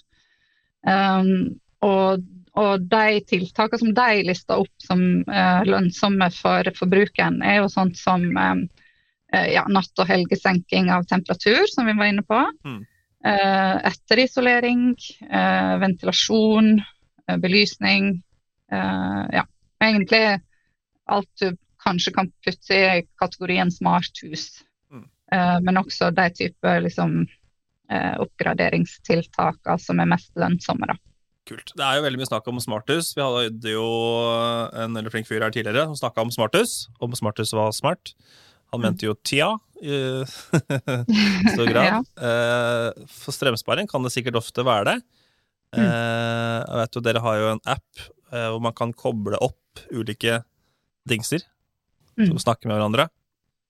Um, 0.89 1.59
og, 1.85 2.25
og 2.59 2.85
de 2.91 3.21
tiltakene 3.29 3.81
som 3.83 3.95
de 3.97 4.27
lister 4.27 4.63
opp 4.63 4.85
som 4.85 5.03
uh, 5.29 5.63
lønnsomme 5.69 6.31
for 6.35 6.71
forbrukeren, 6.79 7.41
er 7.45 7.61
jo 7.61 7.73
sånt 7.73 7.99
som 8.01 8.25
um, 8.33 8.65
ja, 9.29 9.67
natt- 9.69 10.01
og 10.01 10.09
helgesenking 10.09 10.89
av 10.95 11.05
temperatur, 11.11 11.67
som 11.69 11.89
vi 11.89 11.97
var 11.99 12.13
inne 12.13 12.25
på. 12.25 12.41
Mm. 12.65 12.79
Uh, 13.27 13.77
etterisolering, 13.91 14.93
uh, 15.29 15.75
ventilasjon, 15.83 16.79
belysning. 17.43 18.23
ja, 18.71 19.43
egentlig 19.85 20.39
alt 21.13 21.29
du 21.41 21.51
kanskje 21.85 22.13
kan 22.17 22.31
putte 22.45 22.77
i 22.77 23.03
kategorien 23.21 23.69
smarthus. 23.73 24.63
Mm. 24.89 25.05
Men 25.65 25.81
også 25.81 26.09
de 26.17 26.25
type 26.37 26.73
liksom, 26.87 27.27
oppgraderingstiltakene 27.89 29.79
som 29.81 30.01
er 30.03 30.11
mest 30.11 30.33
lønnsomme. 30.39 30.87
Da. 30.91 30.97
Kult. 31.49 31.73
Det 31.79 31.85
er 31.85 31.97
jo 31.97 32.05
veldig 32.05 32.21
mye 32.21 32.29
snakk 32.29 32.49
om 32.51 32.59
smarthus. 32.61 33.15
Vi 33.17 33.25
hadde 33.25 33.73
jo 33.73 33.87
en 34.77 34.93
veldig 34.99 35.13
flink 35.15 35.29
fyr 35.31 35.41
her 35.47 35.55
tidligere 35.55 35.87
som 35.89 35.97
snakka 35.97 36.21
om 36.27 36.33
smarthus, 36.35 36.75
om 37.01 37.15
smarthus 37.17 37.55
var 37.57 37.73
smart. 37.73 38.13
Han 38.75 38.83
mente 38.85 39.07
jo 39.09 39.15
tida 39.25 39.55
i 39.81 40.03
stor 41.55 41.71
grad. 41.71 41.89
Ja. 41.89 42.01
Eh, 42.21 43.07
For 43.09 43.33
strømsparing 43.33 43.89
kan 43.89 44.05
det 44.05 44.13
sikkert 44.13 44.37
ofte 44.43 44.65
være 44.67 44.85
det. 44.91 44.97
Mm. 45.77 45.85
Eh, 45.85 46.59
Jeg 46.69 46.81
vet 46.83 46.97
jo 46.99 47.03
Dere 47.05 47.23
har 47.25 47.39
jo 47.41 47.49
en 47.55 47.63
app 47.69 48.03
eh, 48.33 48.49
hvor 48.53 48.61
man 48.65 48.77
kan 48.77 48.93
koble 48.93 49.41
opp 49.41 49.85
ulike 49.93 50.43
dingser 51.09 51.45
Mm. 52.19 52.33
som 52.33 52.39
snakker 52.43 52.67
med 52.67 52.75
hverandre. 52.75 53.05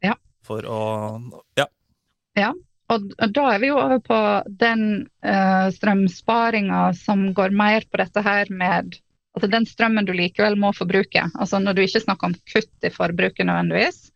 Ja. 0.00 0.14
For 0.40 0.64
å 0.64 0.76
Ja. 1.58 1.66
Ja, 2.34 2.54
og 2.88 3.32
da 3.36 3.44
er 3.52 3.60
vi 3.60 3.68
jo 3.68 3.76
over 3.76 4.00
på 4.00 4.18
den 4.60 4.84
uh, 5.26 5.68
strømsparinga 5.74 6.86
som 6.96 7.26
går 7.36 7.52
mer 7.56 7.84
på 7.90 8.00
dette 8.00 8.22
her 8.24 8.48
med 8.48 8.96
altså 9.36 9.50
den 9.52 9.66
strømmen 9.68 10.08
du 10.08 10.14
likevel 10.16 10.56
må 10.58 10.72
forbruke. 10.76 11.26
Altså 11.36 11.60
når 11.60 11.76
du 11.76 11.82
ikke 11.84 12.02
snakker 12.02 12.30
om 12.30 12.36
kutt 12.48 12.86
i 12.86 12.92
forbruket 12.94 13.46
nødvendigvis, 13.46 14.08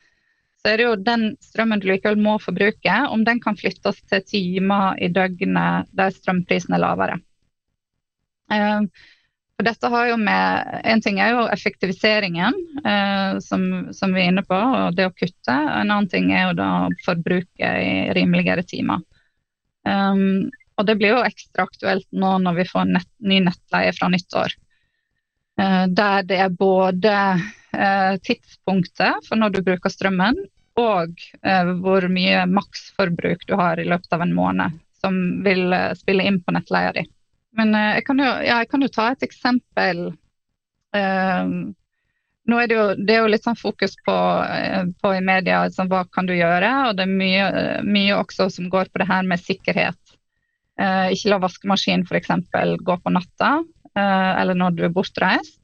så 0.62 0.72
er 0.72 0.78
det 0.78 0.86
jo 0.86 0.96
den 1.04 1.24
strømmen 1.42 1.82
du 1.82 1.88
likevel 1.90 2.20
må 2.22 2.38
forbruke, 2.40 2.96
om 3.10 3.24
den 3.26 3.42
kan 3.42 3.58
flyttes 3.58 4.00
til 4.08 4.24
timer 4.26 4.96
i 5.02 5.10
døgnet 5.12 5.90
der 5.92 6.14
strømprisen 6.14 6.76
er 6.76 6.82
lavere. 6.82 7.18
Uh, 8.52 8.88
for 9.62 9.68
dette 9.70 9.90
har 9.94 10.08
jo 10.10 10.16
med, 10.18 10.80
En 10.84 11.00
ting 11.00 11.20
er 11.22 11.36
jo 11.36 11.46
effektiviseringen, 11.52 12.56
eh, 12.84 13.38
som, 13.38 13.92
som, 13.94 14.14
vi 14.14 14.24
er 14.24 14.32
inne 14.32 14.42
på, 14.42 14.56
og 14.56 14.96
det 14.96 15.06
å 15.06 15.14
kutte. 15.14 15.54
En 15.54 15.86
annen 15.86 16.08
ting 16.10 16.32
er 16.34 16.48
jo 16.48 16.56
da 16.58 16.70
forbruket 17.04 17.62
i 17.62 18.10
rimeligere 18.16 18.64
timer. 18.66 19.04
Um, 19.86 20.50
og 20.78 20.86
det 20.86 20.96
blir 20.98 21.14
jo 21.14 21.22
ekstra 21.22 21.66
aktuelt 21.68 22.06
nå 22.10 22.36
når 22.42 22.58
vi 22.58 22.66
får 22.70 22.90
nett, 22.90 23.10
ny 23.22 23.38
nettleie 23.46 23.94
fra 23.94 24.10
nyttår. 24.10 24.56
Eh, 25.62 25.86
der 25.94 26.26
det 26.26 26.42
er 26.42 26.58
både 26.58 27.14
eh, 27.76 28.18
tidspunktet 28.26 29.28
for 29.28 29.38
når 29.38 29.54
du 29.54 29.62
bruker 29.62 29.94
strømmen, 29.94 30.42
og 30.80 31.12
uh, 31.44 31.74
hvor 31.84 32.06
mye 32.08 32.46
maksforbruk 32.48 33.44
du 33.46 33.58
har 33.60 33.78
i 33.78 33.86
løpet 33.86 34.14
av 34.16 34.24
en 34.24 34.34
måned, 34.34 34.78
som 35.04 35.18
vil 35.44 35.68
spille 35.98 36.24
inn 36.26 36.42
på 36.42 36.54
nettleia 36.56 36.94
di. 36.96 37.04
Men 37.58 37.74
uh, 37.76 37.92
jeg, 37.98 38.06
kan 38.08 38.20
jo, 38.20 38.26
ja, 38.44 38.58
jeg, 38.62 38.70
kan 38.72 38.84
jo, 38.84 38.90
ta 38.92 39.06
et 39.12 39.24
eksempel. 39.26 40.02
Um, 40.96 41.72
nå 42.48 42.58
er 42.58 42.68
det, 42.68 42.76
jo, 42.76 42.86
det 42.98 43.14
er 43.14 43.22
jo 43.22 43.30
litt 43.32 43.46
sånn 43.46 43.58
fokus 43.58 43.94
på, 44.06 44.14
uh, 44.14 44.84
på 45.02 45.14
i 45.16 45.22
media 45.24 45.62
liksom, 45.66 45.90
hva 45.92 46.04
kan 46.12 46.28
du 46.28 46.34
gjøre, 46.36 46.72
og 46.88 46.98
det 46.98 47.06
er 47.06 47.14
mye, 47.20 47.48
mye 47.86 48.18
også 48.18 48.48
som 48.56 48.70
går 48.72 48.90
på 48.90 49.02
det 49.02 49.08
her 49.10 49.28
med 49.28 49.42
sikkerhet. 49.42 49.98
ikke 50.82 51.28
la 51.28 51.38
vaskemaskinen 51.38 52.06
f.eks. 52.08 52.30
gå 52.82 52.94
på 53.04 53.10
natta 53.12 53.50
eller 53.94 54.56
når 54.56 54.72
du 54.72 54.80
er 54.86 54.94
bortreist. 54.96 55.60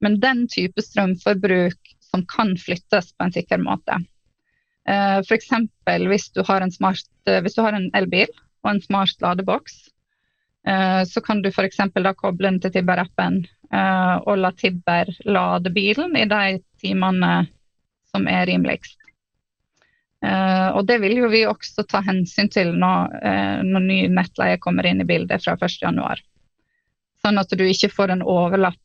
Men 0.00 0.20
den 0.22 0.44
type 0.48 0.80
strømforbruk 0.80 1.90
som 2.06 2.22
kan 2.30 2.54
flyttes 2.56 3.10
på 3.12 3.26
en 3.26 3.34
sikker 3.34 3.58
måte. 3.58 3.98
Uh, 4.86 5.18
F.eks. 5.26 5.50
hvis 6.06 6.30
du 6.30 6.40
hvis 6.46 7.58
du 7.58 7.60
har 7.66 7.74
en 7.74 7.90
elbil 7.98 8.30
og 8.62 8.70
en 8.70 8.82
smart 8.86 9.18
ladeboks, 9.20 9.74
Eh, 9.95 9.95
så 11.06 11.20
kan 11.22 11.42
du 11.42 11.50
f.eks. 11.52 11.78
da 11.94 12.12
koble 12.18 12.48
den 12.48 12.60
til 12.62 12.72
Tibber-appen 12.74 13.42
eh, 13.70 14.14
og 14.26 14.38
la 14.40 14.50
Tibber 14.50 15.12
lade 15.24 15.70
bilen 15.70 16.16
i 16.18 16.24
de 16.26 16.58
timene 16.82 17.46
som 18.10 18.26
er 18.26 18.48
rimeligst. 18.50 18.96
Eh, 20.26 20.68
og 20.72 20.88
det 20.88 20.96
vil 21.04 21.20
jo 21.20 21.30
vi 21.30 21.44
også 21.46 21.84
ta 21.86 22.00
hensyn 22.06 22.50
til 22.50 22.72
når, 22.74 23.14
når 23.62 23.86
ny 23.86 24.00
nettleie 24.10 24.58
kommer 24.58 24.88
inn 24.88 25.04
i 25.04 25.08
bildet 25.08 25.44
fra 25.44 25.54
1.1. 25.54 26.24
Sånn 27.22 27.38
at 27.42 27.54
du 27.54 27.64
ikke 27.66 27.92
får 27.92 28.16
en 28.16 28.26
overlapp 28.26 28.82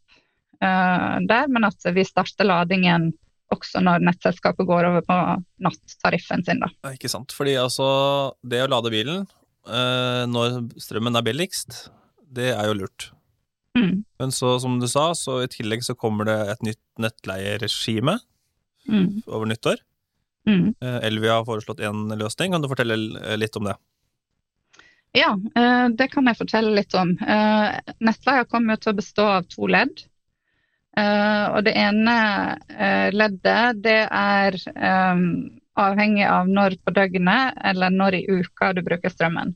der, 0.61 1.47
men 1.49 1.65
at 1.65 1.87
vi 1.89 2.03
starter 2.05 2.45
ladingen 2.45 3.07
også 3.51 3.81
når 3.83 4.03
nettselskapet 4.05 4.67
går 4.67 4.87
over 4.89 5.05
på 5.05 5.17
nattariffen 5.65 6.43
sin. 6.45 6.61
Da. 6.61 6.69
Ikke 6.93 7.09
sant. 7.11 7.33
Fordi 7.35 7.55
altså, 7.59 7.87
det 8.45 8.63
å 8.63 8.69
lade 8.71 8.93
bilen 8.93 9.25
når 9.65 10.61
strømmen 10.81 11.15
er 11.19 11.25
billigst, 11.25 11.91
det 12.31 12.53
er 12.55 12.69
jo 12.69 12.77
lurt. 12.79 13.11
Mm. 13.77 14.03
Men 14.19 14.31
så, 14.31 14.59
som 14.59 14.79
du 14.81 14.87
sa, 14.89 15.11
så 15.15 15.41
i 15.43 15.49
tillegg 15.51 15.83
så 15.85 15.95
kommer 15.95 16.27
det 16.27 16.37
et 16.53 16.65
nytt 16.65 16.81
nettleieregime 16.99 18.17
mm. 18.89 19.23
over 19.27 19.47
nyttår. 19.47 19.79
Mm. 20.49 20.73
Uh, 20.83 20.99
Elvia 21.05 21.37
har 21.39 21.47
foreslått 21.47 21.83
én 21.85 22.09
løsning. 22.19 22.51
Kan 22.51 22.63
du 22.63 22.69
fortelle 22.71 22.97
litt 23.39 23.55
om 23.59 23.69
det? 23.69 23.77
Ja, 25.15 25.33
uh, 25.35 25.87
det 25.95 26.09
kan 26.11 26.27
jeg 26.27 26.39
fortelle 26.39 26.73
litt 26.75 26.95
om. 26.97 27.13
Nettleia 27.99 28.47
kommer 28.49 28.79
til 28.81 28.93
å 28.93 28.99
bestå 28.99 29.27
av 29.37 29.47
to 29.51 29.69
ledd. 29.71 30.07
Og 30.91 31.61
det 31.63 31.71
ene 31.79 32.13
leddet, 33.15 33.77
det 33.79 34.01
er 34.11 34.57
avhengig 35.81 36.25
av 36.27 36.49
når 36.49 36.77
på 36.85 36.93
døgnet 36.95 37.57
eller 37.71 37.93
når 37.93 38.19
i 38.19 38.25
uka 38.29 38.71
du 38.77 38.83
bruker 38.85 39.13
strømmen. 39.13 39.55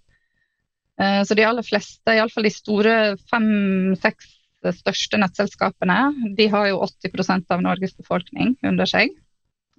Eh, 1.02 1.22
så 1.24 1.36
de 1.36 1.46
aller 1.46 1.66
fleste, 1.66 2.14
iallfall 2.14 2.48
de 2.48 2.54
store 2.54 2.96
fem-seks 3.32 4.32
største 4.74 5.20
nettselskapene, 5.22 5.98
de 6.38 6.48
har 6.50 6.70
jo 6.72 6.80
80% 6.82 7.52
av 7.54 7.62
Norges 7.62 7.94
befolkning 7.98 8.56
under 8.66 8.90
seg. 8.90 9.12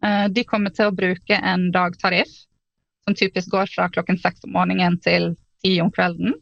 Eh, 0.05 0.27
de 0.31 0.45
kommer 0.47 0.75
til 0.75 0.91
å 0.91 0.95
bruke 0.95 1.39
en 1.41 1.71
dagtariff 1.75 2.31
som 3.07 3.17
typisk 3.19 3.51
går 3.55 3.71
fra 3.73 3.89
klokken 3.91 4.19
seks 4.23 4.45
om 4.47 4.55
morgenen 4.55 4.99
til 5.03 5.33
ti 5.65 5.77
om 5.83 5.91
kvelden. 5.95 6.37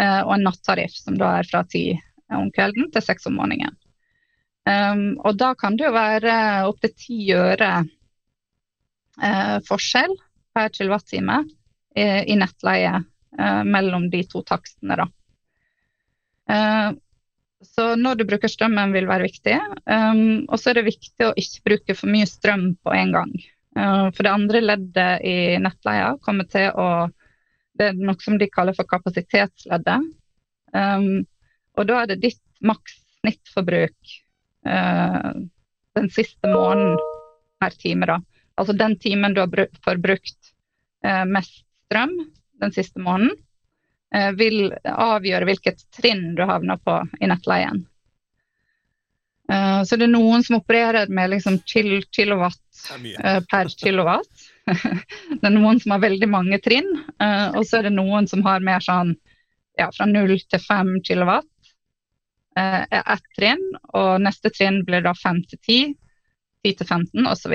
Eh, 0.00 0.20
og 0.24 0.34
en 0.36 0.46
nattariff 0.48 0.94
som 0.96 1.18
da 1.20 1.36
er 1.38 1.48
fra 1.48 1.62
ti 1.68 1.92
om 2.32 2.50
kvelden 2.54 2.90
til 2.94 3.04
seks 3.04 3.28
om 3.28 3.38
morgenen. 3.40 3.78
og 5.26 5.34
da 5.36 5.54
kan 5.58 5.74
det 5.74 5.88
jo 5.88 5.90
være 5.90 6.34
opptil 6.68 6.92
ti 6.94 7.16
øre 7.34 7.82
eh, 9.22 9.58
forskjell 9.68 10.14
per 10.52 10.72
kilowattime 10.72 11.42
eh, 11.96 12.22
i 12.28 12.36
nettleie 12.38 12.94
eh, 13.38 13.62
mellom 13.64 14.08
de 14.12 14.22
to 14.28 14.42
takstene. 14.46 14.98
Da. 15.00 15.08
Eh, 16.54 16.90
så 17.62 17.92
når 17.96 18.18
du 18.18 18.26
bruker 18.26 18.50
strømmen 18.50 18.92
vil 18.94 19.06
være 19.06 19.28
viktig. 19.28 19.56
Um, 19.86 20.44
og 20.50 20.58
så 20.58 20.72
er 20.72 20.80
det 20.80 20.88
viktig 20.90 21.28
å 21.28 21.34
ikke 21.38 21.66
bruke 21.68 21.96
for 21.98 22.10
mye 22.10 22.28
strøm 22.28 22.72
på 22.82 22.94
en 22.96 23.12
gang. 23.14 23.34
Uh, 23.78 24.08
for 24.12 24.26
det 24.26 24.32
andre 24.32 24.62
leddet 24.64 25.26
i 25.26 25.36
nettleia 25.62 26.16
kommer 26.24 26.48
til 26.50 26.72
å 26.76 27.08
Det 27.72 27.86
er 27.88 27.94
noe 27.96 28.20
som 28.20 28.34
de 28.36 28.50
kaller 28.52 28.74
for 28.76 28.84
kapasitetsleddet. 28.84 30.10
Um, 30.76 31.22
og 31.80 31.86
da 31.88 32.02
er 32.02 32.10
det 32.10 32.18
ditt 32.20 32.42
maks 32.60 32.98
snittforbruk 33.22 34.18
den 34.62 36.10
siste 36.12 36.50
måneden 36.52 37.00
per 37.58 37.74
time, 37.80 38.06
da. 38.06 38.18
Altså 38.56 38.76
den 38.76 38.98
timen 39.00 39.34
du 39.34 39.42
har 39.42 39.68
forbrukt 39.84 40.52
eh, 41.04 41.24
mest 41.24 41.64
strøm 41.86 42.12
den 42.62 42.72
siste 42.72 43.00
måneden, 43.02 43.34
eh, 44.14 44.30
vil 44.38 44.72
avgjøre 44.84 45.48
hvilket 45.48 45.82
trinn 45.96 46.34
du 46.38 46.44
havner 46.46 46.78
på 46.84 47.00
i 47.20 47.30
nettleien. 47.30 47.84
Eh, 49.52 49.82
så 49.84 49.98
det 49.98 50.06
er 50.06 50.14
noen 50.14 50.44
som 50.46 50.60
opererer 50.60 51.10
med 51.12 51.32
liksom 51.34 51.58
kil 51.68 52.00
kilowatt 52.14 52.84
eh, 53.24 53.40
per 53.50 53.68
kilowatt. 53.68 54.48
det 55.40 55.48
er 55.48 55.54
noen 55.54 55.80
som 55.82 55.96
har 55.96 56.04
veldig 56.04 56.28
mange 56.30 56.60
trinn, 56.62 56.88
eh, 57.20 57.48
og 57.50 57.66
så 57.66 57.80
er 57.80 57.88
det 57.88 57.96
noen 57.96 58.28
som 58.30 58.44
har 58.46 58.64
mer 58.64 58.84
sånn 58.84 59.16
ja, 59.80 59.88
fra 59.90 60.06
0 60.06 60.36
til 60.52 60.60
5 60.60 61.00
kilowatt 61.08 61.48
er 62.60 62.84
ett 63.00 63.28
trinn, 63.32 63.62
og 63.96 64.20
neste 64.20 64.50
trinn 64.52 64.82
blir 64.84 65.00
da 65.00 65.14
5 65.16 65.38
til 65.48 65.58
10, 65.58 65.94
10 66.68 66.74
til 66.82 66.86
15 66.86 67.30
osv. 67.30 67.54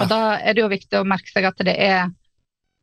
Og 0.00 0.08
Da 0.08 0.20
er 0.40 0.56
det 0.56 0.62
jo 0.62 0.70
viktig 0.72 1.00
å 1.00 1.08
merke 1.08 1.32
seg 1.32 1.48
at 1.48 1.60
det 1.66 1.74
er, 1.76 2.12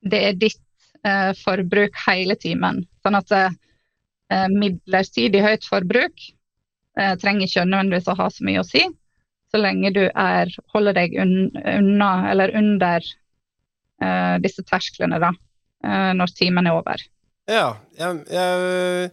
det 0.06 0.20
er 0.28 0.38
ditt 0.38 0.62
eh, 1.08 1.32
forbruk 1.40 1.98
hele 2.06 2.38
timen. 2.40 2.84
Sånn 3.06 3.18
at 3.18 3.34
eh, 3.36 4.50
midlertidig 4.54 5.42
høyt 5.46 5.68
forbruk 5.68 6.26
eh, 7.00 7.16
trenger 7.22 7.48
ikke 7.48 7.66
nødvendigvis 7.66 8.12
å 8.12 8.18
ha 8.20 8.30
så 8.34 8.46
mye 8.46 8.62
å 8.62 8.68
si, 8.68 8.84
så 9.50 9.62
lenge 9.62 9.94
du 9.96 10.04
er, 10.08 10.52
holder 10.74 10.98
deg 11.00 11.16
un, 11.18 11.34
unna 11.58 12.12
eller 12.30 12.54
under 12.58 13.02
eh, 13.02 14.36
disse 14.44 14.66
tersklene 14.68 15.22
da, 15.22 15.34
eh, 15.86 16.12
når 16.18 16.36
timen 16.38 16.70
er 16.70 16.78
over. 16.78 17.02
Ja, 17.50 17.80
jeg, 17.98 18.22
jeg 18.30 19.10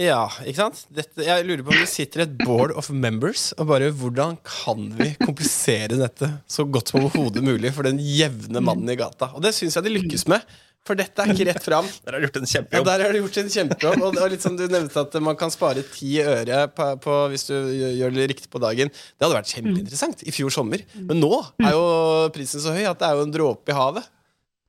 ja, 0.00 0.22
ikke 0.46 0.62
sant? 0.62 0.80
Dette, 0.94 1.24
jeg 1.26 1.44
lurer 1.46 1.62
på 1.66 1.74
om 1.74 1.82
det 1.82 1.90
sitter 1.90 2.24
et 2.24 2.32
board 2.40 2.72
of 2.78 2.88
members 2.94 3.50
og 3.58 3.68
bare 3.70 3.90
hvordan 3.92 4.38
kan 4.46 4.88
vi 4.96 5.12
komplisere 5.20 5.98
dette 6.00 6.30
så 6.50 6.64
godt 6.64 6.92
som 6.92 7.02
overhodet 7.02 7.44
mulig 7.44 7.74
for 7.76 7.86
den 7.88 8.00
jevne 8.00 8.62
mannen 8.64 8.88
i 8.92 8.98
gata? 8.98 9.32
Og 9.36 9.44
det 9.44 9.52
syns 9.56 9.76
jeg 9.76 9.86
de 9.86 9.94
lykkes 9.98 10.26
med. 10.30 10.44
For 10.88 10.96
dette 10.96 11.20
er 11.20 11.34
ikke 11.34 11.44
rett 11.50 11.64
fram. 11.64 11.88
Der 12.06 12.16
har 12.16 12.22
du 12.22 12.24
gjort 12.24 12.38
en 12.40 12.48
kjempejobb. 12.48 12.86
Ja, 12.86 12.88
der 12.88 13.04
har 13.04 13.12
du 13.12 13.18
gjort 13.20 13.38
en 13.42 13.50
kjempejobb 13.52 14.04
Og, 14.06 14.14
og 14.16 14.30
litt 14.32 14.44
som 14.46 14.54
du 14.56 14.62
nevnte 14.64 15.02
at 15.02 15.18
man 15.20 15.36
kan 15.38 15.52
spare 15.52 15.84
ti 15.92 16.14
øre 16.24 16.62
på, 16.72 16.86
på, 17.04 17.16
hvis 17.32 17.44
du 17.50 17.54
gjør 17.98 18.16
det 18.16 18.30
riktig 18.32 18.48
på 18.52 18.62
dagen. 18.64 18.88
Det 18.88 19.26
hadde 19.26 19.36
vært 19.36 19.52
kjempeinteressant 19.52 20.24
i 20.24 20.32
fjor 20.32 20.54
sommer. 20.54 20.80
Men 20.96 21.20
nå 21.20 21.34
er 21.60 21.76
jo 21.76 21.84
prisen 22.32 22.64
så 22.64 22.72
høy 22.72 22.86
at 22.88 23.02
det 23.02 23.10
er 23.10 23.20
jo 23.20 23.28
en 23.28 23.36
dråpe 23.36 23.74
i 23.74 23.76
havet. 23.76 24.08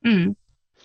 Mm. 0.03 0.35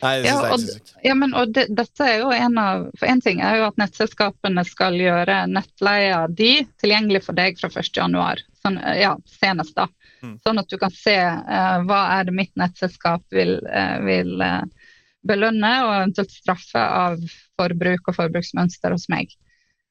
Nei, 0.03 0.17
det 0.21 0.29
ja, 0.29 0.53
og, 0.53 0.65
ja, 1.03 1.15
men, 1.17 1.33
og 1.35 1.53
det, 1.57 1.67
dette 1.73 2.05
er 2.05 2.19
jo 2.21 2.33
en 2.35 2.59
av 2.61 2.83
For 3.01 3.09
en 3.09 3.23
ting 3.25 3.41
er 3.41 3.61
jo 3.61 3.69
at 3.71 3.79
nettselskapene 3.81 4.65
skal 4.69 4.99
gjøre 5.01 5.39
nettleia 5.49 6.27
di 6.29 6.51
tilgjengelig 6.83 7.23
for 7.25 7.39
deg 7.39 7.57
fra 7.61 7.71
1.1. 7.73 8.43
Sånn, 8.61 8.77
ja, 8.99 9.15
senest 9.39 9.77
da. 9.79 9.87
Mm. 10.21 10.35
Sånn 10.45 10.61
at 10.61 10.69
du 10.69 10.77
kan 10.81 10.93
se 10.93 11.17
uh, 11.17 11.79
hva 11.87 12.03
er 12.19 12.29
det 12.29 12.37
mitt 12.37 12.53
nettselskap 12.61 13.25
vil, 13.33 13.57
uh, 13.65 13.97
vil 14.05 14.37
uh, 14.43 14.93
belønne 15.27 15.73
og 15.87 15.95
eventuelt 15.95 16.35
straffe 16.35 16.83
av 16.83 17.17
forbruk 17.57 18.13
og 18.13 18.19
forbruksmønster 18.19 18.95
hos 18.95 19.09
meg. 19.11 19.33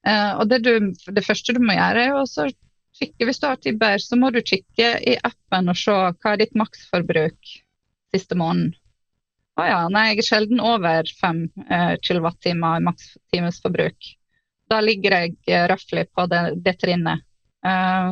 og 0.06 0.46
det, 0.48 0.60
du, 0.62 0.92
det, 1.10 1.24
første 1.26 1.52
du 1.52 1.58
må 1.60 1.74
gjøre, 1.74 2.02
er 2.04 2.12
jo 2.12 2.20
også 2.22 2.46
kikke 2.96 3.26
Hvis 3.28 3.40
du 3.42 3.46
har 3.48 3.58
Tibber, 3.60 3.98
så 4.00 4.16
må 4.16 4.30
du 4.32 4.38
kikke 4.40 4.94
i 5.02 5.16
appen 5.18 5.68
og 5.68 5.76
se 5.76 5.92
hva 5.92 6.32
er 6.32 6.38
ditt 6.40 6.54
maksforbruk 6.56 7.50
siste 8.14 8.38
måneden. 8.38 8.72
Å 9.56 9.64
ja, 9.64 9.80
nei, 9.88 10.10
jeg 10.10 10.20
er 10.20 10.26
sjelden 10.26 10.60
over 10.60 11.08
5 11.20 11.42
eh, 11.72 11.94
kWt 12.04 12.50
i 12.50 12.54
makstimesforbruk. 12.60 14.12
Da 14.68 14.82
ligger 14.84 15.16
jeg 15.16 15.36
eh, 15.48 15.64
røftlig 15.70 16.08
på 16.12 16.26
det, 16.28 16.42
det 16.60 16.76
trinnet. 16.82 17.24
Eh, 17.64 18.10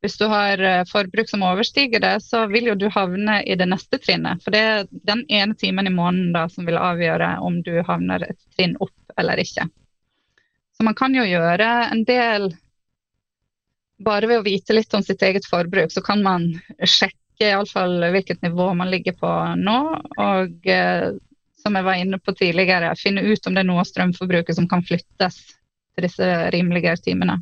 hvis 0.00 0.16
du 0.16 0.24
har 0.32 0.62
eh, 0.64 0.84
forbruk 0.88 1.28
som 1.28 1.42
overstiger 1.44 2.00
det, 2.00 2.14
så 2.24 2.46
vil 2.48 2.70
jo 2.70 2.76
du 2.78 2.86
havne 2.92 3.40
i 3.42 3.56
det 3.58 3.66
neste 3.68 3.98
trinnet. 4.00 4.40
For 4.44 4.54
det 4.54 4.62
er 4.62 4.88
den 5.10 5.26
ene 5.28 5.56
timen 5.58 5.90
i 5.90 5.92
måneden 5.92 6.32
da, 6.36 6.46
som 6.48 6.68
vil 6.68 6.80
avgjøre 6.80 7.34
om 7.44 7.60
du 7.66 7.74
havner 7.88 8.24
et 8.30 8.40
trinn 8.56 8.78
opp 8.80 9.20
eller 9.20 9.42
ikke. 9.42 9.66
Så 10.76 10.86
man 10.86 10.96
kan 10.96 11.16
jo 11.16 11.26
gjøre 11.26 11.70
en 11.90 12.04
del 12.08 12.52
Bare 14.00 14.24
ved 14.30 14.38
å 14.40 14.44
vite 14.46 14.72
litt 14.72 14.94
om 14.96 15.02
sitt 15.04 15.20
eget 15.20 15.44
forbruk, 15.44 15.90
så 15.92 16.00
kan 16.00 16.22
man 16.24 16.46
sjekke 16.80 17.19
iallfall 17.48 18.10
hvilket 18.12 18.42
nivå 18.44 18.70
man 18.76 18.90
ligger 18.92 19.16
på 19.18 19.30
nå. 19.60 19.78
Og 20.20 20.68
eh, 20.68 21.10
som 21.60 21.76
jeg 21.76 21.86
var 21.86 22.00
inne 22.00 22.20
på 22.20 22.34
tidligere, 22.36 22.94
finne 22.98 23.24
ut 23.24 23.46
om 23.46 23.56
det 23.56 23.64
er 23.64 23.68
noe 23.68 23.82
av 23.82 23.88
strømforbruket 23.88 24.56
som 24.56 24.68
kan 24.68 24.84
flyttes 24.86 25.38
til 25.94 26.06
disse 26.06 26.28
rimeligere 26.54 27.00
timene. 27.04 27.40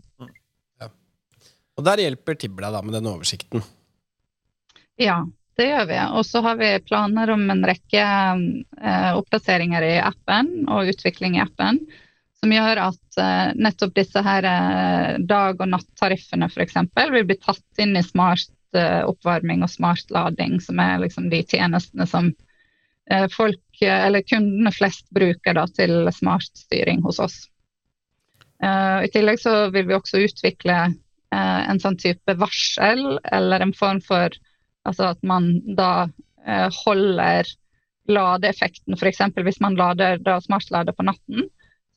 Ja. 0.81 0.91
Og 1.79 1.87
der 1.87 2.03
hjelper 2.03 2.39
Tibla 2.39 2.73
da 2.75 2.83
med 2.83 2.97
den 2.99 3.11
oversikten? 3.11 3.63
Ja, 4.99 5.21
det 5.59 5.69
gjør 5.71 5.87
vi. 5.91 6.01
Og 6.19 6.27
så 6.27 6.43
har 6.43 6.59
vi 6.59 6.73
planer 6.87 7.31
om 7.35 7.47
en 7.51 7.65
rekke 7.67 8.03
eh, 8.03 9.11
oppdateringer 9.15 9.87
i 9.87 9.97
appen 10.03 10.53
og 10.67 10.91
utvikling 10.95 11.39
i 11.39 11.45
appen. 11.45 11.83
Som 12.39 12.53
gjør 12.55 12.79
at 12.79 13.17
uh, 13.19 13.49
nettopp 13.59 13.97
disse 13.97 14.21
her 14.23 14.47
uh, 14.47 15.17
dag- 15.27 15.59
og 15.59 15.73
nattariffene 15.73 16.47
f.eks. 16.47 16.77
vil 17.11 17.25
bli 17.27 17.37
tatt 17.43 17.83
inn 17.83 17.99
i 17.99 18.03
smart 18.07 18.53
uh, 18.77 19.05
oppvarming 19.09 19.65
og 19.65 19.73
smart 19.73 20.11
lading, 20.15 20.59
som 20.65 20.81
er 20.83 21.01
liksom 21.05 21.31
de 21.33 21.43
tjenestene 21.47 22.09
som 22.09 22.35
folk, 23.33 23.79
eller 23.81 24.21
kundene 24.29 24.69
flest 24.69 25.07
bruker 25.17 25.55
da, 25.57 25.63
til 25.73 26.11
smartstyring 26.13 26.99
hos 27.07 27.17
oss. 27.25 27.37
I 28.61 29.09
tillegg 29.15 29.41
så 29.41 29.71
vil 29.73 29.87
vi 29.89 29.97
også 29.97 30.21
utvikle 30.27 30.77
en 31.33 31.81
sånn 31.81 31.97
type 31.97 32.35
varsel, 32.37 33.17
eller 33.33 33.65
en 33.65 33.73
form 33.73 34.03
for 34.05 34.37
altså 34.85 35.15
at 35.15 35.25
man 35.25 35.49
da 35.79 36.11
holder 36.83 37.49
ladeeffekten, 38.13 39.01
f.eks. 39.01 39.25
hvis 39.41 39.63
man 39.65 39.81
lader, 39.81 40.21
da 40.21 40.37
smartlader 40.45 40.93
på 40.93 41.09
natten 41.09 41.49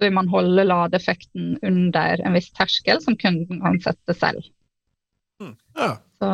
så 0.01 0.07
vil 0.07 0.15
man 0.17 0.31
holde 0.33 0.63
ladeeffekten 0.65 1.59
under 1.61 2.21
en 2.25 2.33
viss 2.33 2.49
terskel 2.57 2.97
som 3.03 3.13
kunden 3.21 3.59
kan 3.61 3.75
sette 3.83 4.15
selv. 4.17 4.47
Hmm. 5.37 5.53
Ja. 5.77 5.91
Så, 6.21 6.33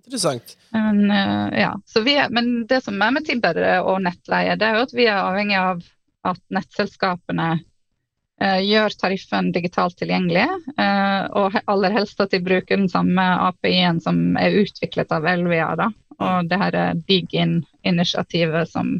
Interessant. 0.00 0.56
Men, 0.72 1.10
uh, 1.10 1.58
ja. 1.58 1.72
er, 2.06 2.30
men 2.30 2.66
det 2.66 2.80
som 2.84 3.00
er 3.02 3.10
med 3.14 3.26
tilbedere 3.26 3.80
og 3.82 4.00
nettleie, 4.06 4.54
det 4.58 4.68
er 4.68 4.78
jo 4.78 4.86
at 4.86 4.94
vi 4.96 5.08
er 5.08 5.18
avhengig 5.18 5.58
av 5.58 5.82
at 6.30 6.40
nettselskapene 6.54 7.48
uh, 7.58 8.60
gjør 8.64 8.96
tariffen 9.00 9.50
digitalt 9.52 9.98
tilgjengelig. 10.00 10.46
Uh, 10.78 11.26
og 11.42 11.58
aller 11.66 11.98
helst 11.98 12.22
at 12.22 12.32
de 12.32 12.42
bruker 12.44 12.80
den 12.80 12.88
samme 12.92 13.26
API-en 13.50 14.00
som 14.02 14.38
er 14.40 14.62
utviklet 14.62 15.12
av 15.14 15.28
Elvia. 15.28 15.74
Da. 15.78 15.90
Og 16.20 16.48
det 16.48 16.60
her 16.62 16.80
Digin-initiativet 17.08 18.72
som 18.72 18.96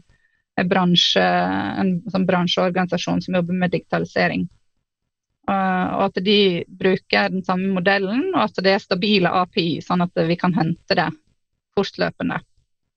bransje, 0.68 1.24
en 1.24 1.94
sånn 2.12 2.26
bransjeorganisasjon 2.28 3.22
som 3.24 3.38
jobber 3.38 3.56
med 3.56 3.72
digitalisering. 3.72 4.48
Og 5.50 6.04
at 6.08 6.20
de 6.24 6.38
bruker 6.80 7.32
den 7.32 7.44
samme 7.46 7.72
modellen, 7.74 8.28
og 8.34 8.44
at 8.46 8.62
det 8.64 8.76
er 8.76 8.82
stabile 8.82 9.32
API, 9.42 9.80
sånn 9.84 10.04
at 10.06 10.22
vi 10.28 10.38
kan 10.40 10.54
hente 10.56 10.98
det 10.98 11.08
fortløpende. 11.78 12.40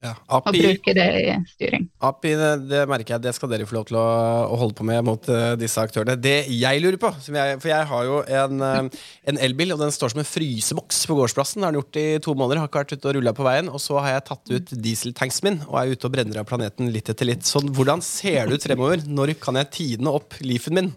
Ja, 0.03 0.11
API, 0.35 0.59
og 0.59 0.65
bruke 0.65 0.93
det 0.97 1.05
i 1.15 1.35
styring. 1.47 1.85
API, 2.03 2.33
det, 2.35 2.49
det, 2.67 2.81
merker 2.91 3.15
jeg, 3.15 3.23
det 3.23 3.31
skal 3.37 3.51
dere 3.53 3.67
få 3.67 3.77
lov 3.77 3.85
til 3.87 3.97
å, 4.01 4.07
å 4.51 4.57
holde 4.59 4.75
på 4.75 4.87
med 4.87 5.05
mot 5.07 5.29
uh, 5.31 5.53
disse 5.59 5.79
aktørene. 5.79 6.17
Det 6.19 6.49
jeg 6.51 6.81
lurer 6.83 6.97
på, 6.99 7.11
jeg, 7.31 7.59
for 7.63 7.71
jeg 7.71 7.87
har 7.87 8.09
jo 8.09 8.17
en, 8.41 8.59
uh, 8.59 9.05
en 9.31 9.39
elbil, 9.47 9.71
og 9.75 9.79
den 9.79 9.93
står 9.95 10.11
som 10.11 10.19
en 10.19 10.27
fryseboks 10.27 11.05
på 11.07 11.15
gårdsplassen. 11.21 11.63
Har 11.63 11.71
den 11.71 11.79
gjort 11.79 12.01
i 12.01 12.05
to 12.25 12.35
måneder, 12.35 12.59
har 12.59 12.71
ikke 12.71 12.83
vært 12.83 12.97
ute 12.97 13.11
og 13.13 13.15
rulla 13.19 13.35
på 13.37 13.47
veien. 13.47 13.71
Og 13.71 13.79
så 13.79 14.01
har 14.03 14.17
jeg 14.17 14.25
tatt 14.27 14.51
ut 14.51 14.75
dieseltanksen 14.89 15.47
min 15.47 15.61
og 15.69 15.79
er 15.79 15.95
ute 15.95 16.09
og 16.09 16.17
brenner 16.17 16.41
av 16.43 16.49
planeten 16.51 16.91
litt 16.91 17.13
etter 17.13 17.29
litt. 17.29 17.47
Så 17.47 17.63
hvordan 17.63 18.03
ser 18.03 18.51
det 18.51 18.59
ut 18.59 18.67
fremover? 18.67 19.07
Når 19.07 19.37
kan 19.39 19.61
jeg 19.61 19.71
tidene 19.79 20.11
opp 20.19 20.35
Leafen 20.43 20.81
min? 20.81 20.91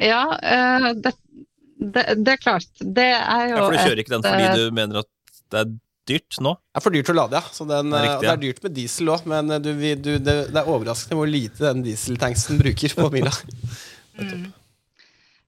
Ja, 0.00 0.24
uh, 0.32 0.90
det, 0.96 1.12
det, 1.80 2.04
det, 2.24 2.34
er 2.34 2.40
klart. 2.40 2.68
Det 2.80 3.10
er 3.12 3.46
jo 3.50 3.56
ja, 3.56 3.62
For 3.62 3.76
du 3.76 3.84
kjører 3.84 4.02
ikke 4.02 4.16
den 4.16 4.26
fordi 4.26 4.50
du 4.56 4.76
mener 4.76 5.02
at 5.02 5.10
det 5.50 5.62
er 5.62 5.72
dyrt 6.10 6.38
nå? 6.42 6.54
Det 6.56 6.80
er 6.80 6.84
for 6.84 6.96
dyrt 6.96 7.10
å 7.12 7.16
lade, 7.16 7.40
ja. 7.40 7.66
Den, 7.70 7.90
det, 7.92 7.98
er 7.98 8.06
riktig, 8.06 8.14
ja. 8.14 8.22
det 8.22 8.30
er 8.32 8.44
dyrt 8.46 8.64
med 8.64 8.74
diesel 8.76 9.12
òg, 9.14 9.26
men 9.30 9.52
du, 9.60 9.70
du, 9.70 10.14
det, 10.16 10.22
det, 10.24 10.56
er 10.62 10.70
overraskende 10.70 11.18
hvor 11.18 11.30
lite 11.30 11.66
den 11.66 11.84
dieseltanksen 11.86 12.58
bruker 12.60 12.96
på 12.96 13.10
mila. 13.14 13.34
mm. 14.20 14.48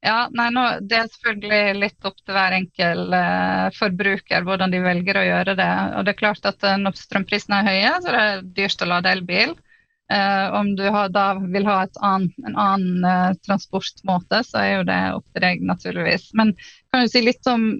Ja, 0.02 0.16
nei, 0.34 0.48
nå, 0.50 0.62
Det 0.90 0.98
er 0.98 1.10
selvfølgelig 1.12 1.74
litt 1.78 2.06
opp 2.08 2.16
til 2.18 2.34
hver 2.34 2.56
enkel 2.56 3.14
eh, 3.14 3.66
forbruker 3.76 4.46
hvordan 4.46 4.72
de 4.74 4.80
velger 4.82 5.20
å 5.20 5.26
gjøre 5.28 5.54
det. 5.58 5.72
Og 5.94 6.06
det 6.06 6.14
er 6.14 6.18
klart 6.18 6.48
at 6.50 6.66
Når 6.82 6.96
strømprisene 6.98 7.60
er 7.60 7.68
høye, 7.68 7.92
så 8.02 8.08
det 8.08 8.22
er 8.22 8.40
det 8.40 8.56
dyrt 8.56 8.82
å 8.82 8.88
lade 8.90 9.12
elbil. 9.14 9.54
Uh, 10.12 10.58
om 10.58 10.74
du 10.76 10.82
har, 10.92 11.08
da 11.14 11.38
vil 11.40 11.64
ha 11.64 11.86
an, 12.04 12.26
en 12.44 12.56
annen 12.58 13.38
transportmåte, 13.46 14.42
så 14.44 14.60
er 14.60 14.72
jo 14.74 14.82
det 14.90 15.00
opp 15.16 15.24
til 15.32 15.46
deg, 15.46 15.62
naturligvis. 15.64 16.26
Men 16.36 16.52
kan 16.92 17.06
du 17.06 17.12
si 17.12 17.22
litt 17.24 17.48
om 17.48 17.70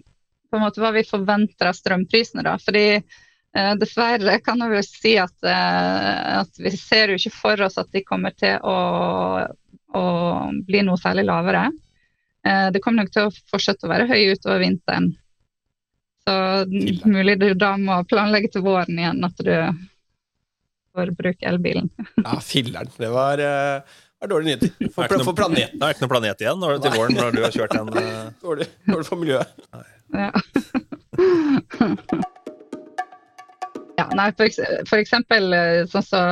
måte 0.61 0.83
hva 0.83 0.93
vi 0.93 1.05
forventer 1.07 1.71
av 1.71 1.77
strømprisene. 1.77 2.45
da, 2.45 2.57
fordi 2.61 2.87
eh, 2.97 3.73
Dessverre 3.81 4.39
kan 4.45 4.61
jeg 4.61 4.75
vel 4.75 4.85
si 4.87 5.15
at, 5.21 5.37
eh, 5.45 6.41
at, 6.41 6.59
vi 6.59 6.75
ser 6.77 7.13
jo 7.13 7.21
ikke 7.21 7.35
for 7.37 7.65
oss 7.67 7.79
at 7.81 7.93
de 7.93 8.05
kommer 8.05 8.35
til 8.37 8.59
å, 8.61 8.77
å 9.97 10.05
bli 10.67 10.85
noe 10.85 11.01
særlig 11.01 11.27
lavere. 11.29 11.69
Eh, 12.47 12.69
det 12.75 12.83
kommer 12.83 13.03
nok 13.03 13.15
til 13.15 13.29
å 13.29 13.35
fortsette 13.53 13.87
å 13.87 13.93
være 13.93 14.11
høye 14.11 14.37
utover 14.37 14.63
vinteren. 14.65 15.13
Så 16.23 16.35
mulig 17.11 17.41
du 17.41 17.49
da 17.59 17.75
må 17.81 18.03
planlegge 18.07 18.53
til 18.55 18.63
våren 18.63 18.99
igjen 18.99 19.25
at 19.27 19.41
du 19.43 19.55
får 20.95 21.13
bruke 21.19 21.49
elbilen. 21.49 21.91
ja, 22.27 22.39
filler'n. 22.45 22.91
Det 22.99 23.13
var 23.13 23.43
uh 23.43 24.01
er 24.23 24.31
dårlige 24.31 24.57
nyheter. 24.57 24.71
For, 24.95 25.25
for 25.25 25.33
planeten. 25.37 25.79
Det 25.79 25.87
er 25.87 25.91
ikke 25.95 26.05
noe 26.05 26.13
planet 26.15 26.45
igjen 26.45 26.61
når, 26.63 26.79
til 26.83 26.95
våren 26.95 27.19
når 27.19 27.35
du 27.35 27.41
har 27.43 27.53
kjørt 27.57 27.75
den. 27.75 27.89
uh... 27.91 27.99
dårlig, 28.47 28.67
dårlig 28.87 29.07
for 29.09 29.19
miljøet. 29.19 29.49
Nei. 29.75 29.89
Ja. 30.23 30.31
ja, 34.01 34.07
nei, 34.19 34.29
for, 34.39 34.47
for, 34.89 34.99
eksempel 35.01 35.43
eh, 35.57 35.83
sånn 35.91 36.07
så 36.07 36.23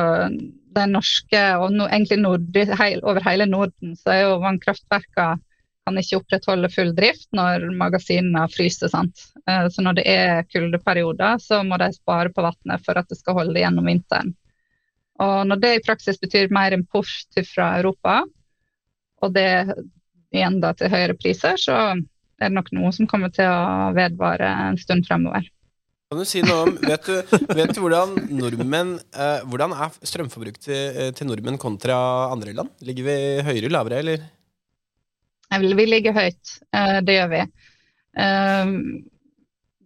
den 0.71 0.89
norske, 0.95 1.41
og 1.59 1.73
no, 1.75 1.83
egentlig 1.89 2.19
nord, 2.21 2.45
heil, 2.79 2.99
over 3.03 3.21
hele 3.25 3.45
Norden, 3.49 3.95
så 3.99 4.13
er 4.13 4.21
jo 4.23 4.43
vannkraftverka 4.43 5.33
kan 5.81 5.97
ikke 5.97 6.19
opprettholde 6.19 6.69
full 6.69 6.91
drift 6.95 7.25
når 7.35 7.65
magasinene 7.73 8.45
fryser. 8.53 8.91
sant? 8.93 9.23
Eh, 9.49 9.65
så 9.73 9.81
når 9.83 9.97
det 9.97 10.05
er 10.07 10.43
kuldeperioder, 10.53 11.41
så 11.41 11.63
må 11.65 11.79
de 11.81 11.89
spare 11.95 12.29
på 12.31 12.45
vannet 12.45 12.85
for 12.85 13.01
at 13.01 13.09
det 13.09 13.17
skal 13.19 13.39
holde 13.41 13.59
gjennom 13.59 13.89
vinteren. 13.89 14.35
Og 15.21 15.47
når 15.47 15.61
det 15.61 15.71
i 15.75 15.83
praksis 15.85 16.19
betyr 16.21 16.51
mer 16.53 16.73
import 16.75 17.41
fra 17.51 17.75
Europa, 17.79 18.21
og 19.21 19.33
det 19.35 19.49
igjen 20.31 20.59
da 20.63 20.73
til 20.77 20.91
høyere 20.91 21.17
priser, 21.19 21.59
så 21.59 21.77
er 22.41 22.49
det 22.49 22.55
nok 22.55 22.71
noe 22.73 22.91
som 22.95 23.09
kommer 23.09 23.31
til 23.33 23.49
å 23.49 23.91
vedvare 23.95 24.49
en 24.67 24.79
stund 24.81 25.05
fremover. 25.07 25.45
Kan 26.11 26.19
du 26.19 26.27
si 26.27 26.41
noe 26.43 26.65
om, 26.65 26.73
Vet 26.83 27.05
du, 27.07 27.35
vet 27.55 27.71
du 27.71 27.77
hvordan 27.79 28.17
nordmenn 28.35 28.97
eh, 29.15 29.45
Hvordan 29.47 29.71
er 29.71 29.93
strømforbruket 30.03 30.65
til, 30.65 30.81
eh, 30.91 31.11
til, 31.15 31.29
nordmenn 31.29 31.59
kontra 31.61 31.95
andre 32.33 32.51
land? 32.57 32.73
Ligger 32.83 33.07
vi 33.07 33.15
høyere, 33.47 33.69
lavere, 33.71 34.01
eller? 34.03 34.25
Vi 35.61 35.85
ligger 35.87 36.17
høyt, 36.17 36.57
eh, 36.75 36.97
det 37.07 37.15
gjør 37.15 37.31
vi. 37.31 37.45
Eh, 38.25 38.73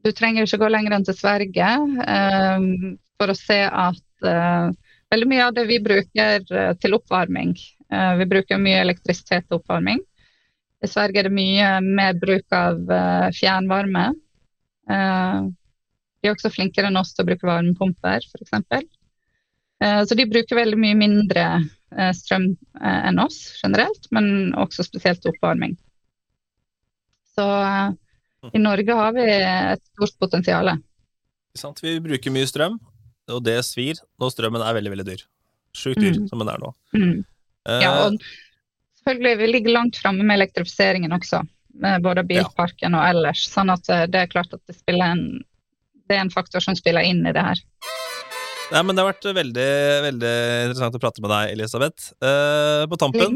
du 0.06 0.12
trenger 0.18 0.48
ikke 0.48 0.64
gå 0.64 0.72
lenger 0.74 0.98
enn 0.98 1.06
til 1.06 1.18
Sverige 1.18 1.70
eh, 2.16 2.66
for 3.22 3.34
å 3.34 3.38
se 3.38 3.62
at 3.66 4.30
eh, 4.32 4.74
veldig 5.14 5.28
mye 5.30 5.46
av 5.46 5.56
det 5.56 5.66
vi 5.70 5.80
bruker 5.84 6.46
til 6.82 6.98
oppvarming 6.98 7.54
Vi 8.20 8.26
bruker 8.30 8.62
mye 8.62 8.82
elektrisitet 8.82 9.46
til 9.46 9.60
oppvarming. 9.60 10.00
I 10.84 10.90
Sverige 10.90 11.22
er 11.22 11.28
det 11.30 11.36
mye 11.36 11.68
mer 11.86 12.18
bruk 12.20 12.56
av 12.56 12.80
uh, 12.90 13.28
fjernvarme. 13.34 14.08
De 14.90 16.28
er 16.28 16.34
også 16.34 16.52
flinkere 16.54 16.90
enn 16.90 17.00
oss 17.00 17.14
til 17.14 17.24
å 17.24 17.30
bruke 17.30 17.48
varmepumper, 17.48 18.26
f.eks. 18.26 18.90
Så 20.10 20.18
de 20.18 20.26
bruker 20.30 20.58
veldig 20.58 20.78
mye 20.82 20.98
mindre 20.98 21.46
strøm 22.18 22.52
enn 22.82 23.22
oss 23.22 23.40
generelt, 23.62 24.10
men 24.14 24.54
også 24.58 24.86
spesielt 24.86 25.26
oppvarming. 25.30 25.78
Så 27.36 27.46
i 28.54 28.62
Norge 28.62 28.98
har 29.00 29.16
vi 29.16 29.26
et 29.26 29.84
stort 29.94 30.18
potensial. 30.22 30.72
Vi 31.82 31.96
bruker 32.04 32.34
mye 32.34 32.50
strøm, 32.50 32.78
og 33.32 33.42
det 33.46 33.58
svir 33.66 34.00
når 34.22 34.34
strømmen 34.34 34.64
er 34.64 34.78
veldig 34.78 34.94
veldig 34.94 35.08
dyr. 35.08 35.24
Sjukt 35.76 36.02
dyr 36.02 36.20
mm. 36.20 36.28
som 36.32 36.42
den 36.42 36.52
er 36.52 36.62
nå. 36.62 36.72
Mm. 36.96 37.18
Ja, 37.66 37.92
og 38.06 38.20
selvfølgelig 39.02 39.40
vi 39.42 39.52
ligger 39.52 39.78
langt 39.80 40.00
framme 40.00 40.26
med 40.26 40.38
elektrifiseringen 40.40 41.16
også. 41.16 41.42
Med 41.82 42.06
både 42.06 42.24
bilparken 42.28 42.96
og 42.96 43.04
ellers. 43.04 43.48
Sånn 43.52 43.74
at 43.74 43.90
eh, 43.92 44.06
det 44.08 44.22
er 44.22 44.32
klart 44.32 44.54
at 44.56 44.62
det 44.70 44.96
en 44.96 45.44
Det 46.06 46.14
er 46.16 46.22
en 46.22 46.32
faktor 46.32 46.62
som 46.62 46.76
spiller 46.78 47.02
inn 47.02 47.26
i 47.26 47.34
det 47.34 47.42
her. 47.42 47.60
Nei, 48.72 48.82
men 48.82 48.96
Det 48.96 49.02
har 49.02 49.12
vært 49.12 49.26
veldig, 49.38 49.72
veldig 50.06 50.36
interessant 50.68 50.98
å 50.98 51.02
prate 51.02 51.22
med 51.22 51.34
deg, 51.34 51.56
Elisabeth. 51.58 52.14
Eh, 52.22 52.86
på 52.90 52.98
tampen. 53.02 53.36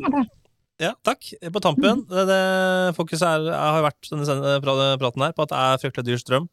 Ja, 0.79 0.93
takk. 1.03 1.33
På 1.51 1.59
tampen 1.59 2.05
det, 2.07 2.23
det, 2.29 2.39
Fokuset 2.95 3.25
er, 3.27 3.49
har 3.51 3.83
vært 3.83 4.09
denne 4.13 4.55
praten 5.01 5.25
her 5.25 5.35
på 5.35 5.43
at 5.43 5.51
det 5.51 5.59
er 5.59 5.81
fryktelig 5.81 6.07
dyr 6.07 6.21
strøm. 6.21 6.47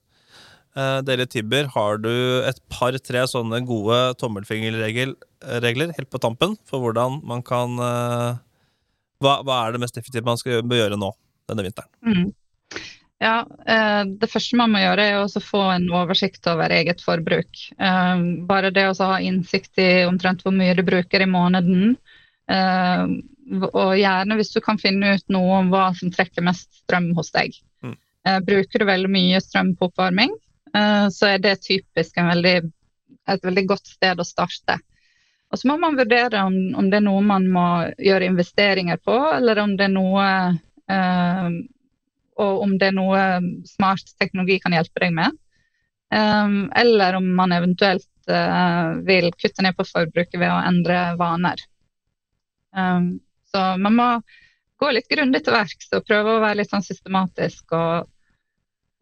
Eh, 0.76 0.98
dere 1.08 1.24
i 1.24 1.30
Tibber, 1.30 1.70
har 1.72 2.00
du 2.04 2.12
et 2.44 2.58
par-tre 2.72 3.22
sånne 3.30 3.62
gode 3.68 4.00
tommelfingerregler 4.20 5.94
helt 5.96 6.10
på 6.12 6.20
tampen 6.20 6.56
for 6.68 6.84
hvordan 6.84 7.22
man 7.24 7.44
kan 7.46 7.78
eh, 7.80 8.42
hva, 9.24 9.38
hva 9.46 9.62
er 9.62 9.72
det 9.72 9.80
mest 9.86 9.96
effektive 9.96 10.26
man 10.26 10.40
skal 10.40 10.60
bør 10.66 10.82
gjøre 10.84 11.00
nå 11.00 11.14
denne 11.48 11.64
vinteren? 11.64 11.90
Mm. 12.04 12.34
Ja, 13.22 13.46
eh, 13.64 14.02
Det 14.20 14.28
første 14.28 14.58
man 14.60 14.74
må 14.74 14.82
gjøre, 14.82 15.06
er 15.06 15.22
å 15.22 15.42
få 15.42 15.62
en 15.72 15.88
oversikt 15.88 16.44
over 16.52 16.72
eget 16.76 17.00
forbruk. 17.04 17.62
Eh, 17.78 18.26
bare 18.48 18.72
det 18.74 18.84
å 18.90 18.98
ha 19.00 19.16
innsikt 19.24 19.80
i 19.80 20.04
omtrent 20.04 20.44
hvor 20.44 20.52
mye 20.52 20.76
du 20.76 20.84
bruker 20.84 21.24
i 21.24 21.30
måneden. 21.30 21.96
eh, 22.48 23.06
og 23.46 23.94
gjerne 23.94 24.36
hvis 24.38 24.52
du 24.54 24.60
kan 24.60 24.78
finne 24.78 25.16
ut 25.16 25.24
noe 25.30 25.60
om 25.60 25.70
hva 25.70 25.88
som 25.94 26.10
trekker 26.10 26.44
mest 26.44 26.82
strøm 26.82 27.12
hos 27.16 27.30
deg. 27.34 27.54
Mm. 27.82 27.94
Eh, 28.26 28.40
bruker 28.42 28.82
du 28.82 28.88
veldig 28.88 29.10
mye 29.10 29.40
strøm 29.42 29.72
på 29.78 29.88
oppvarming, 29.88 30.32
eh, 30.34 30.45
så 31.12 31.28
er 31.30 31.38
det 31.40 31.54
typisk 31.64 32.18
veldig, 32.20 32.56
et 33.32 33.44
veldig 33.46 33.64
godt 33.70 33.88
sted 33.88 34.20
å 34.20 34.26
starte. 34.26 34.76
Og 35.48 35.60
så 35.60 35.70
må 35.70 35.76
man 35.80 35.96
vurdere 35.96 36.42
om, 36.44 36.56
om 36.76 36.90
det 36.90 36.98
er 36.98 37.06
noe 37.06 37.22
man 37.24 37.46
må 37.48 37.66
gjøre 38.02 38.28
investeringer 38.28 38.98
på, 39.00 39.14
eller 39.38 39.62
om 39.62 39.76
det 39.78 39.86
er 39.86 39.94
noe 39.94 40.26
eh, 40.90 41.56
og 42.36 42.62
om 42.62 42.76
det 42.78 42.90
er 42.90 42.96
noe 42.96 43.20
smart 43.68 44.12
teknologi 44.20 44.58
kan 44.60 44.74
hjelpe 44.76 45.02
deg 45.02 45.14
med. 45.16 45.36
Um, 46.12 46.68
eller 46.76 47.16
om 47.18 47.30
man 47.34 47.54
eventuelt 47.56 48.30
uh, 48.30 48.94
vil 49.08 49.32
kutte 49.34 49.64
ned 49.64 49.76
på 49.78 49.86
forbruket 49.88 50.38
ved 50.38 50.52
å 50.52 50.60
endre 50.68 51.00
vaner. 51.18 51.62
Um, 52.76 53.16
så 53.50 53.72
man 53.80 53.96
må 53.96 54.08
gå 54.76 54.92
litt 54.92 55.08
grundig 55.10 55.42
til 55.46 55.56
verks 55.56 55.88
og 55.96 56.04
prøve 56.06 56.36
å 56.36 56.44
være 56.44 56.60
litt 56.60 56.70
sånn 56.70 56.84
systematisk 56.84 57.72
og, 57.72 58.10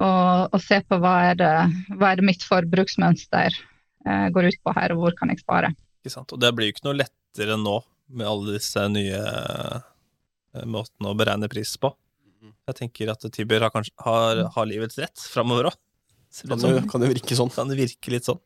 og, 0.05 0.55
og 0.55 0.63
se 0.63 0.81
på 0.85 0.99
hva 1.01 1.15
er, 1.31 1.39
det, 1.41 1.55
hva 1.97 2.13
er 2.13 2.21
det 2.21 2.29
mitt 2.29 2.45
forbruksmønster 2.47 3.57
eh, 3.57 4.29
går 4.35 4.51
ut 4.51 4.63
på 4.63 4.77
her, 4.77 4.95
og 4.95 5.03
hvor 5.03 5.19
kan 5.19 5.33
jeg 5.33 5.43
spare. 5.43 5.73
Ikke 6.03 6.15
sant? 6.15 6.35
Og 6.37 6.41
det 6.43 6.53
blir 6.55 6.69
jo 6.69 6.77
ikke 6.77 6.89
noe 6.91 7.01
lettere 7.01 7.59
nå 7.61 7.79
med 8.15 8.29
alle 8.29 8.57
disse 8.59 8.85
nye 8.93 9.21
eh, 9.21 10.67
måtene 10.69 11.11
å 11.11 11.19
beregne 11.19 11.51
pris 11.53 11.77
på. 11.81 11.95
Jeg 12.69 12.79
tenker 12.79 13.13
at 13.13 13.25
Tibber 13.33 13.65
har, 13.65 13.73
kanskje, 13.73 13.93
har, 14.05 14.47
har 14.55 14.69
livets 14.69 14.99
rett 15.01 15.29
framover 15.33 15.71
òg. 15.73 15.79
Kan 16.45 16.59
det, 16.59 16.73
kan 16.91 17.03
det 17.03 17.13
virke 17.13 17.37
sånn? 17.39 17.53
Kan 17.55 17.71
det 17.71 17.79
virke 17.79 18.13
litt 18.13 18.27
sånn? 18.27 18.41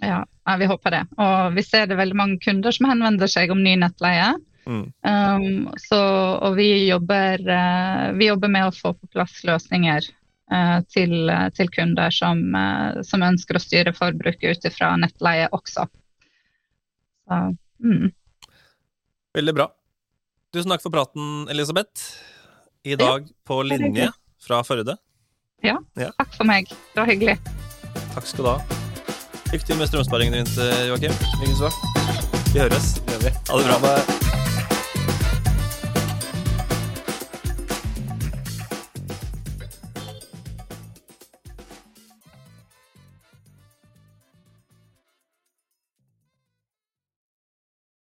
Ja, 0.00 0.22
vi 0.56 0.68
håper 0.70 0.94
det. 0.94 1.00
Og 1.20 1.56
vi 1.56 1.64
ser 1.66 1.88
det 1.90 1.98
veldig 1.98 2.16
mange 2.16 2.38
kunder 2.40 2.72
som 2.72 2.88
henvender 2.88 3.28
seg 3.28 3.50
om 3.52 3.60
ny 3.64 3.74
nettleie. 3.80 4.30
Mm. 4.68 4.84
Um, 5.02 5.68
så, 5.80 5.98
og 6.46 6.54
vi 6.56 6.68
jobber, 6.86 7.42
eh, 7.42 8.06
vi 8.16 8.28
jobber 8.28 8.52
med 8.52 8.68
å 8.68 8.76
få 8.76 8.92
på 8.94 9.08
plass 9.12 9.40
løsninger 9.48 10.06
til, 10.90 11.32
til 11.56 11.70
kunder 11.74 12.14
som, 12.14 12.42
eh, 12.58 13.02
som 13.06 13.22
ønsker 13.26 13.58
å 13.58 13.62
styre 13.62 13.94
forbruket 13.96 14.56
ut 14.56 14.70
ifra 14.70 14.92
nettleie 15.00 15.48
også. 15.56 15.86
Så, 17.30 17.42
mm. 17.84 18.08
Veldig 19.38 19.54
bra. 19.54 19.68
Tusen 20.50 20.72
takk 20.72 20.82
for 20.82 20.94
praten, 20.94 21.46
Elisabeth. 21.52 22.10
I 22.82 22.96
dag 22.98 23.28
på 23.46 23.60
linje 23.62 24.08
fra 24.42 24.62
Førde. 24.66 24.96
Takk 26.16 26.34
for 26.34 26.48
meg. 26.48 26.72
Det 26.94 27.02
var 27.02 27.10
hyggelig. 27.12 27.36
Takk 28.16 28.26
skal 28.26 28.46
du 28.46 28.50
ha. 28.54 28.80
Lykke 29.52 29.66
til 29.66 29.78
med 29.78 29.92
strømsparingen 29.92 30.40
din, 30.40 30.50
Joakim. 30.88 31.14
Vi 32.50 32.58
høres. 32.58 32.96
Det 33.04 33.14
gjør 33.14 33.24
vi. 33.28 33.36
Ha 33.52 33.62
det 33.62 33.70
bra. 33.70 33.78
Ha 33.78 33.94
det. 34.00 34.29